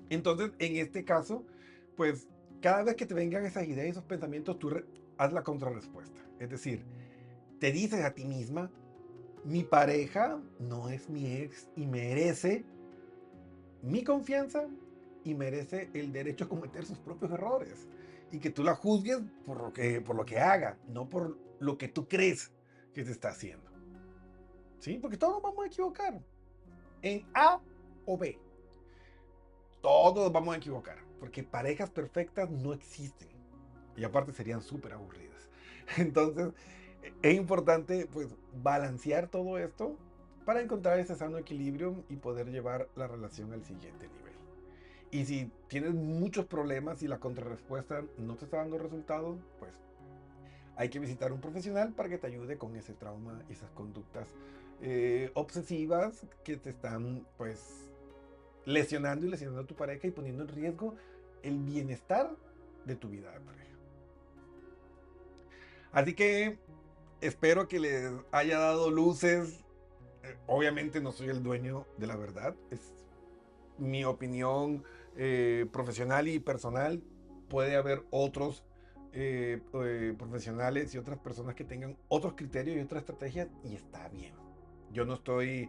Entonces, 0.09 0.53
en 0.59 0.77
este 0.77 1.05
caso, 1.05 1.45
pues 1.99 2.29
cada 2.63 2.83
vez 2.83 2.95
que 2.95 3.05
te 3.05 3.13
vengan 3.13 3.45
esas 3.45 3.69
ideas 3.69 3.89
y 3.89 3.91
esos 3.91 4.05
pensamientos, 4.05 4.59
tú 4.59 4.71
haz 5.19 5.35
la 5.35 5.43
contrarrespuesta. 5.43 6.19
Es 6.41 6.49
decir, 6.49 6.83
te 7.61 7.73
dices 7.73 8.03
a 8.07 8.15
ti 8.15 8.25
misma, 8.25 8.71
mi 9.45 9.65
pareja 9.65 10.41
no 10.59 10.89
es 10.89 11.11
mi 11.11 11.27
ex 11.37 11.69
y 11.77 11.85
merece 11.85 12.65
mi 13.87 14.03
confianza 14.03 14.67
y 15.25 15.35
merece 15.35 15.91
el 15.95 16.13
derecho 16.13 16.45
a 16.45 16.49
cometer 16.49 16.85
sus 16.85 16.99
propios 16.99 17.31
errores. 17.33 17.87
Y 18.33 18.39
que 18.39 18.51
tú 18.51 18.65
la 18.65 18.75
juzgues 18.75 19.19
por 19.45 19.61
lo 19.61 19.73
que, 19.73 20.01
por 20.01 20.17
lo 20.17 20.25
que 20.25 20.39
haga, 20.39 20.77
no 20.89 21.09
por 21.09 21.39
lo 21.61 21.79
que 21.79 21.89
tú 21.89 22.09
crees 22.09 22.53
que 22.93 23.05
se 23.05 23.13
está 23.13 23.29
haciendo. 23.29 23.71
¿Sí? 24.81 24.99
Porque 24.99 25.17
todos 25.17 25.35
nos 25.35 25.43
vamos 25.43 25.65
a 25.65 25.69
equivocar. 25.69 26.21
En 27.03 27.25
A 27.35 27.61
o 28.05 28.19
B. 28.19 28.39
Todos 29.81 30.25
nos 30.25 30.33
vamos 30.33 30.55
a 30.55 30.59
equivocar. 30.59 30.99
Porque 31.21 31.45
parejas 31.45 31.91
perfectas 31.91 32.51
no 32.51 32.73
existen. 32.73 33.29
Y 33.97 34.05
aparte 34.05 34.33
serían 34.33 34.61
súper 34.61 34.93
aburridas. 34.93 35.49
Entonces, 35.97 36.53
es 37.23 37.35
importante 37.35 38.07
pues 38.13 38.35
balancear 38.53 39.29
todo 39.29 39.59
esto 39.59 39.97
para 40.47 40.63
encontrar 40.63 41.01
ese 41.01 41.17
sano 41.17 41.39
equilibrio 41.39 42.05
y 42.09 42.17
poder 42.17 42.49
llevar 42.51 42.89
la 42.95 43.09
relación 43.09 43.53
al 43.53 43.65
siguiente 43.65 44.09
nivel. 44.09 44.33
Y 45.11 45.27
si 45.27 45.51
tienes 45.67 45.93
muchos 45.93 46.47
problemas 46.47 47.03
y 47.03 47.09
la 47.09 47.19
contrarrespuesta 47.19 48.05
no 48.17 48.37
te 48.37 48.45
está 48.45 48.59
dando 48.59 48.79
resultados, 48.79 49.39
pues 49.59 49.75
hay 50.77 50.89
que 50.89 51.01
visitar 51.01 51.33
un 51.33 51.41
profesional 51.41 51.93
para 51.93 52.09
que 52.09 52.19
te 52.19 52.29
ayude 52.29 52.59
con 52.59 52.77
ese 52.77 52.95
trauma 52.95 53.43
y 53.49 53.55
esas 53.55 53.71
conductas 53.73 54.29
eh, 54.83 55.33
obsesivas 55.35 56.25
que 56.45 56.57
te 56.57 56.71
están 56.71 57.27
pues 57.37 57.91
lesionando 58.67 59.27
y 59.27 59.31
lesionando 59.31 59.63
a 59.63 59.67
tu 59.67 59.75
pareja 59.75 60.07
y 60.07 60.13
poniendo 60.13 60.45
en 60.45 60.49
riesgo 60.49 60.95
el 61.43 61.59
bienestar 61.59 62.31
de 62.85 62.95
tu 62.95 63.09
vida 63.09 63.33
de 63.33 63.41
pareja. 63.41 63.75
Así 65.91 66.15
que 66.15 66.59
espero 67.21 67.67
que 67.67 67.81
les 67.81 68.13
haya 68.31 68.59
dado 68.59 68.91
luces 68.91 69.66
obviamente 70.47 71.01
no 71.01 71.13
soy 71.13 71.29
el 71.29 71.43
dueño 71.43 71.87
de 71.99 72.07
la 72.07 72.17
verdad, 72.17 72.55
es 72.71 72.95
mi 73.79 74.05
opinión 74.05 74.85
eh, 75.17 75.67
profesional 75.73 76.29
y 76.29 76.39
personal. 76.39 77.03
Puede 77.49 77.77
haber 77.77 78.05
otros 78.11 78.65
eh, 79.13 79.61
profesionales 80.19 80.95
y 80.95 80.99
otras 80.99 81.19
personas 81.19 81.55
que 81.55 81.65
tengan 81.65 81.97
otros 82.09 82.35
criterios 82.35 82.77
y 82.77 82.81
otras 82.81 83.03
estrategias 83.03 83.49
y 83.65 83.75
está 83.75 84.09
bien. 84.09 84.35
Yo 84.93 85.05
no 85.05 85.15
estoy 85.15 85.69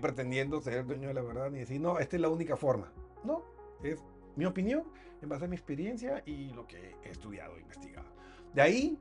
pretendiendo 0.00 0.60
ser 0.60 0.74
el 0.74 0.86
dueño 0.86 1.08
de 1.08 1.14
la 1.14 1.22
verdad 1.22 1.50
ni 1.50 1.60
decir, 1.60 1.80
no, 1.80 1.98
esta 1.98 2.16
es 2.16 2.22
la 2.22 2.28
única 2.28 2.56
forma. 2.56 2.92
No, 3.24 3.42
es 3.82 4.02
mi 4.34 4.44
opinión 4.44 4.84
en 5.22 5.28
base 5.28 5.46
a 5.46 5.48
mi 5.48 5.56
experiencia 5.56 6.22
y 6.26 6.50
lo 6.50 6.66
que 6.66 6.94
he 7.02 7.10
estudiado 7.10 7.56
e 7.56 7.60
investigado. 7.60 8.06
De 8.54 8.62
ahí, 8.62 8.98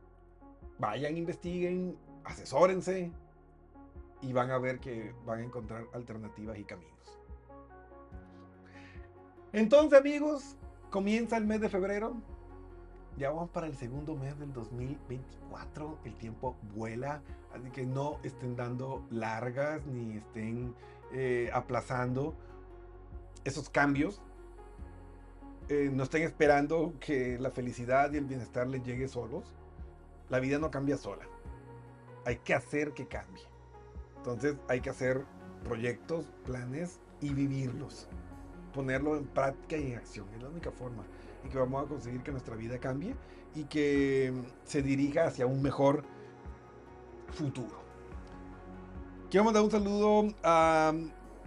vayan, 0.80 1.18
investiguen, 1.18 1.98
asesórense, 2.24 3.12
y 4.26 4.34
van 4.34 4.50
a 4.52 4.58
ver 4.58 4.80
que 4.80 5.14
van 5.26 5.40
a 5.40 5.44
encontrar 5.44 5.86
alternativas 5.94 6.58
y 6.58 6.64
caminos. 6.64 7.20
Entonces 9.54 10.00
amigos, 10.00 10.58
comienza 10.90 11.38
el 11.38 11.46
mes 11.46 11.62
de 11.62 11.70
febrero. 11.70 12.16
Ya 13.18 13.30
vamos 13.30 13.50
para 13.52 13.68
el 13.68 13.76
segundo 13.76 14.16
mes 14.16 14.38
del 14.40 14.52
2024. 14.52 16.00
El 16.04 16.16
tiempo 16.16 16.58
vuela. 16.74 17.22
Así 17.54 17.70
que 17.70 17.86
no 17.86 18.20
estén 18.24 18.56
dando 18.56 19.06
largas 19.10 19.86
ni 19.86 20.18
estén 20.18 20.76
eh, 21.14 21.50
aplazando 21.54 22.36
esos 23.46 23.70
cambios. 23.70 24.22
Eh, 25.70 25.90
no 25.94 26.04
estén 26.04 26.24
esperando 26.24 26.94
que 27.00 27.40
la 27.40 27.52
felicidad 27.52 28.12
y 28.12 28.18
el 28.18 28.26
bienestar 28.26 28.68
les 28.68 28.84
llegue 28.84 29.08
solos. 29.08 29.56
La 30.30 30.40
vida 30.40 30.58
no 30.60 30.70
cambia 30.72 30.98
sola. 30.98 31.26
Hay 32.26 32.38
que 32.38 32.54
hacer 32.54 32.94
que 32.94 33.08
cambie. 33.08 33.55
Entonces 34.26 34.56
hay 34.68 34.82
que 34.82 34.90
hacer 34.90 35.24
proyectos, 35.64 36.26
planes 36.46 37.00
y 37.22 37.32
vivirlos. 37.32 38.08
Ponerlo 38.74 39.16
en 39.18 39.26
práctica 39.26 39.78
y 39.78 39.92
en 39.92 39.98
acción. 39.98 40.26
Es 40.36 40.42
la 40.42 40.50
única 40.50 40.72
forma 40.72 41.04
en 41.44 41.52
que 41.52 41.60
vamos 41.60 41.86
a 41.86 41.88
conseguir 41.88 42.24
que 42.24 42.32
nuestra 42.32 42.56
vida 42.56 42.80
cambie 42.80 43.16
y 43.54 43.66
que 43.66 44.34
se 44.64 44.82
dirija 44.82 45.28
hacia 45.28 45.46
un 45.46 45.62
mejor 45.62 46.04
futuro. 47.34 47.84
Quiero 49.30 49.44
mandar 49.44 49.62
un 49.62 49.70
saludo 49.70 50.34
a 50.44 50.92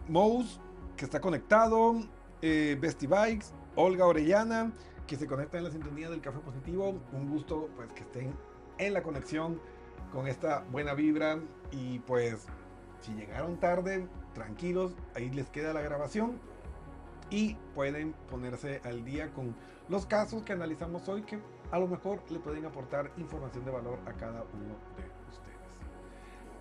Mous, 0.07 0.61
que 0.97 1.05
está 1.05 1.21
conectado, 1.21 1.97
eh, 2.43 2.79
Bikes, 2.81 3.47
Olga 3.75 4.07
Orellana, 4.07 4.73
que 5.09 5.17
se 5.17 5.27
conecta 5.27 5.59
en 5.59 5.65
la 5.65 5.71
sintonía 5.73 6.09
del 6.11 6.21
Café 6.21 6.39
Positivo. 6.39 6.95
Un 7.13 7.29
gusto 7.29 7.71
pues 7.75 7.93
que 7.93 8.03
estén 8.03 8.33
en 8.79 8.95
la 8.95 9.03
conexión 9.03 9.61
con 10.13 10.29
esta 10.29 10.61
buena 10.71 10.95
vibra 10.95 11.41
y 11.73 11.99
pues 12.01 12.47
si 13.01 13.15
llegaron 13.15 13.59
tarde, 13.59 14.09
tranquilos, 14.35 14.95
ahí 15.15 15.31
les 15.31 15.49
queda 15.51 15.73
la 15.73 15.81
grabación 15.81 16.41
y 17.31 17.55
pueden 17.75 18.13
ponerse 18.31 18.81
al 18.85 19.05
día 19.05 19.33
con 19.33 19.55
los 19.89 20.07
casos 20.07 20.43
que 20.43 20.53
analizamos 20.53 21.09
hoy 21.09 21.23
que 21.23 21.39
a 21.71 21.79
lo 21.79 21.87
mejor 21.87 22.23
le 22.31 22.39
pueden 22.39 22.65
aportar 22.65 23.11
información 23.19 23.65
de 23.65 23.71
valor 23.71 23.99
a 24.07 24.13
cada 24.15 24.45
uno 24.55 24.65
de 24.65 24.73
ustedes. 24.73 25.19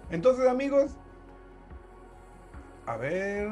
Entonces 0.10 0.48
amigos, 0.48 0.98
a 2.86 2.96
ver... 2.96 3.50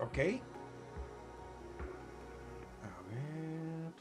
Ok. 0.00 0.18
A 2.82 3.02
ver... 3.08 3.92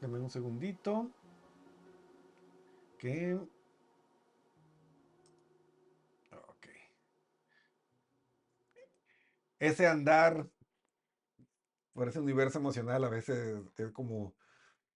Dame 0.00 0.18
un 0.18 0.30
segundito. 0.30 1.08
Que 2.98 3.38
ese 9.58 9.86
andar 9.86 10.48
por 11.92 12.08
ese 12.08 12.20
universo 12.20 12.58
emocional 12.58 13.04
a 13.04 13.08
veces 13.08 13.62
es 13.76 13.92
como, 13.92 14.34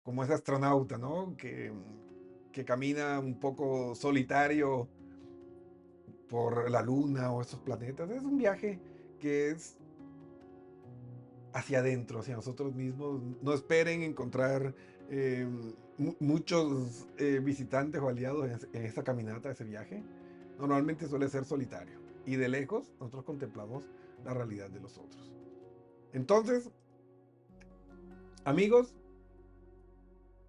como 0.02 0.24
ese 0.24 0.34
astronauta, 0.34 0.98
¿no? 0.98 1.36
Que, 1.36 1.72
que 2.52 2.64
camina 2.64 3.20
un 3.20 3.38
poco 3.38 3.94
solitario 3.94 4.88
por 6.28 6.70
la 6.70 6.82
luna 6.82 7.32
o 7.32 7.40
esos 7.40 7.60
planetas. 7.60 8.10
Es 8.10 8.22
un 8.22 8.36
viaje 8.36 8.80
que 9.18 9.50
es 9.50 9.78
hacia 11.52 11.80
adentro, 11.80 12.20
hacia 12.20 12.36
nosotros 12.36 12.74
mismos. 12.74 13.20
No 13.42 13.52
esperen 13.54 14.02
encontrar 14.02 14.74
eh, 15.10 15.48
muchos 16.20 17.06
eh, 17.16 17.40
visitantes 17.42 18.00
o 18.00 18.08
aliados 18.08 18.66
en, 18.72 18.84
esa 18.84 19.02
caminata, 19.02 19.50
ese 19.50 19.64
viaje. 19.64 20.02
Normalmente 20.58 21.06
suele 21.06 21.28
ser 21.28 21.44
solitario. 21.44 21.98
Y 22.26 22.36
de 22.36 22.48
lejos 22.48 22.92
nosotros 23.00 23.24
contemplamos 23.24 23.84
la 24.24 24.34
realidad 24.34 24.70
de 24.70 24.80
los 24.80 24.98
otros. 24.98 25.32
Entonces, 26.12 26.70
amigos, 28.44 28.94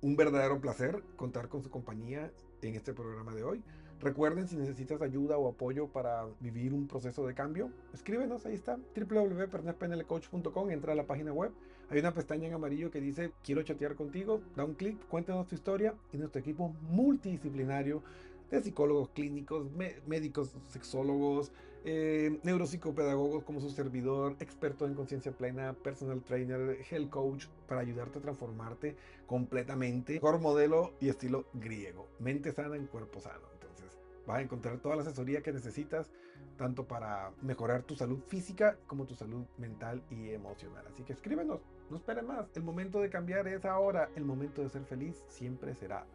un 0.02 0.16
verdadero 0.16 0.60
placer 0.62 1.04
contar 1.16 1.50
con 1.50 1.62
su 1.62 1.70
compañía 1.70 2.32
en 2.62 2.76
este 2.76 2.94
programa 2.94 3.34
de 3.34 3.44
hoy. 3.44 3.64
Recuerden, 4.00 4.48
si 4.48 4.56
necesitas 4.56 5.02
ayuda 5.02 5.38
o 5.38 5.50
apoyo 5.50 5.88
para 5.88 6.26
vivir 6.40 6.74
un 6.74 6.88
proceso 6.88 7.28
de 7.28 7.34
cambio, 7.34 7.70
escríbenos, 7.94 8.46
ahí 8.46 8.54
está, 8.54 8.80
www.pernespnlcoach.com, 8.96 10.72
entra 10.72 10.94
a 10.94 10.96
la 10.96 11.06
página 11.06 11.34
web, 11.34 11.52
hay 11.90 12.00
una 12.00 12.14
pestaña 12.14 12.48
en 12.48 12.54
amarillo 12.54 12.92
que 12.92 13.02
dice 13.02 13.34
quiero 13.44 13.62
chatear 13.64 13.96
contigo, 13.96 14.40
da 14.56 14.64
un 14.64 14.76
clic, 14.76 14.98
cuéntanos 15.08 15.48
tu 15.48 15.56
historia 15.56 15.96
y 16.14 16.18
nuestro 16.18 16.40
equipo 16.40 16.74
multidisciplinario 16.90 18.02
de 18.50 18.64
psicólogos 18.64 19.10
clínicos, 19.10 19.68
médicos, 20.08 20.56
sexólogos, 20.68 21.52
eh, 21.86 22.40
neuropsicopedagogos 22.44 23.44
como 23.44 23.62
su 23.62 23.70
servidor, 23.70 24.36
experto 24.40 24.86
en 24.86 24.96
conciencia 24.96 25.32
plena, 25.32 25.74
personal 25.74 26.22
trainer, 26.22 26.78
health 26.90 27.10
coach, 27.10 27.46
para 27.68 27.82
ayudarte 27.82 28.20
a 28.20 28.22
transformarte 28.22 28.96
completamente. 29.26 30.14
Mejor 30.14 30.40
modelo 30.40 30.94
y 31.00 31.10
estilo 31.10 31.46
griego. 31.54 32.08
Mente 32.20 32.52
sana 32.52 32.76
en 32.76 32.88
cuerpo 32.88 33.22
sano. 33.22 33.48
Entonces, 33.54 33.98
vas 34.26 34.40
a 34.40 34.42
encontrar 34.42 34.80
toda 34.80 34.96
la 34.96 35.04
asesoría 35.04 35.42
que 35.42 35.54
necesitas, 35.54 36.12
tanto 36.58 36.86
para 36.86 37.32
mejorar 37.42 37.84
tu 37.84 37.96
salud 37.96 38.20
física 38.28 38.78
como 38.88 39.06
tu 39.06 39.16
salud 39.16 39.46
mental 39.58 40.04
y 40.10 40.30
emocional. 40.30 40.86
Así 40.88 41.04
que 41.04 41.14
escríbenos, 41.14 41.62
no 41.90 41.98
esperen 41.98 42.28
más. 42.28 42.46
El 42.56 42.64
momento 42.64 43.00
de 43.00 43.10
cambiar 43.10 43.48
es 43.48 43.66
ahora. 43.66 44.10
El 44.16 44.26
momento 44.26 44.62
de 44.62 44.70
ser 44.70 44.84
feliz 44.84 45.24
siempre 45.30 45.74
será 45.76 46.06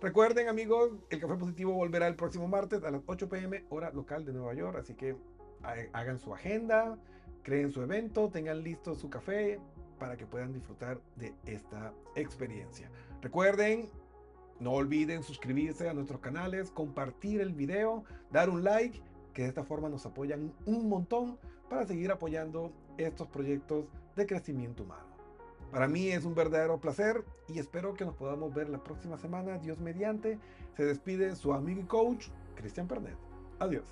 Recuerden 0.00 0.48
amigos, 0.48 0.92
el 1.10 1.18
Café 1.18 1.34
Positivo 1.34 1.72
volverá 1.72 2.06
el 2.06 2.14
próximo 2.14 2.46
martes 2.46 2.84
a 2.84 2.90
las 2.92 3.02
8 3.06 3.28
pm 3.28 3.64
hora 3.68 3.90
local 3.90 4.24
de 4.24 4.32
Nueva 4.32 4.54
York, 4.54 4.78
así 4.78 4.94
que 4.94 5.16
hagan 5.92 6.20
su 6.20 6.32
agenda, 6.32 6.96
creen 7.42 7.72
su 7.72 7.82
evento, 7.82 8.30
tengan 8.30 8.62
listo 8.62 8.94
su 8.94 9.10
café 9.10 9.58
para 9.98 10.16
que 10.16 10.24
puedan 10.24 10.52
disfrutar 10.52 11.00
de 11.16 11.34
esta 11.46 11.92
experiencia. 12.14 12.88
Recuerden, 13.22 13.90
no 14.60 14.74
olviden 14.74 15.24
suscribirse 15.24 15.88
a 15.88 15.94
nuestros 15.94 16.20
canales, 16.20 16.70
compartir 16.70 17.40
el 17.40 17.52
video, 17.52 18.04
dar 18.30 18.50
un 18.50 18.62
like, 18.62 19.02
que 19.34 19.42
de 19.42 19.48
esta 19.48 19.64
forma 19.64 19.88
nos 19.88 20.06
apoyan 20.06 20.54
un 20.64 20.88
montón 20.88 21.40
para 21.68 21.84
seguir 21.84 22.12
apoyando 22.12 22.72
estos 22.98 23.26
proyectos 23.26 23.86
de 24.14 24.26
crecimiento 24.26 24.84
humano. 24.84 25.07
Para 25.70 25.86
mí 25.86 26.08
es 26.08 26.24
un 26.24 26.34
verdadero 26.34 26.78
placer 26.78 27.24
y 27.48 27.58
espero 27.58 27.94
que 27.94 28.04
nos 28.04 28.14
podamos 28.14 28.54
ver 28.54 28.68
la 28.68 28.82
próxima 28.82 29.18
semana. 29.18 29.58
Dios 29.58 29.78
mediante. 29.78 30.38
Se 30.76 30.84
despide 30.84 31.34
su 31.36 31.52
amigo 31.52 31.80
y 31.80 31.84
coach, 31.84 32.28
Cristian 32.56 32.88
Pernet. 32.88 33.16
Adiós. 33.58 33.84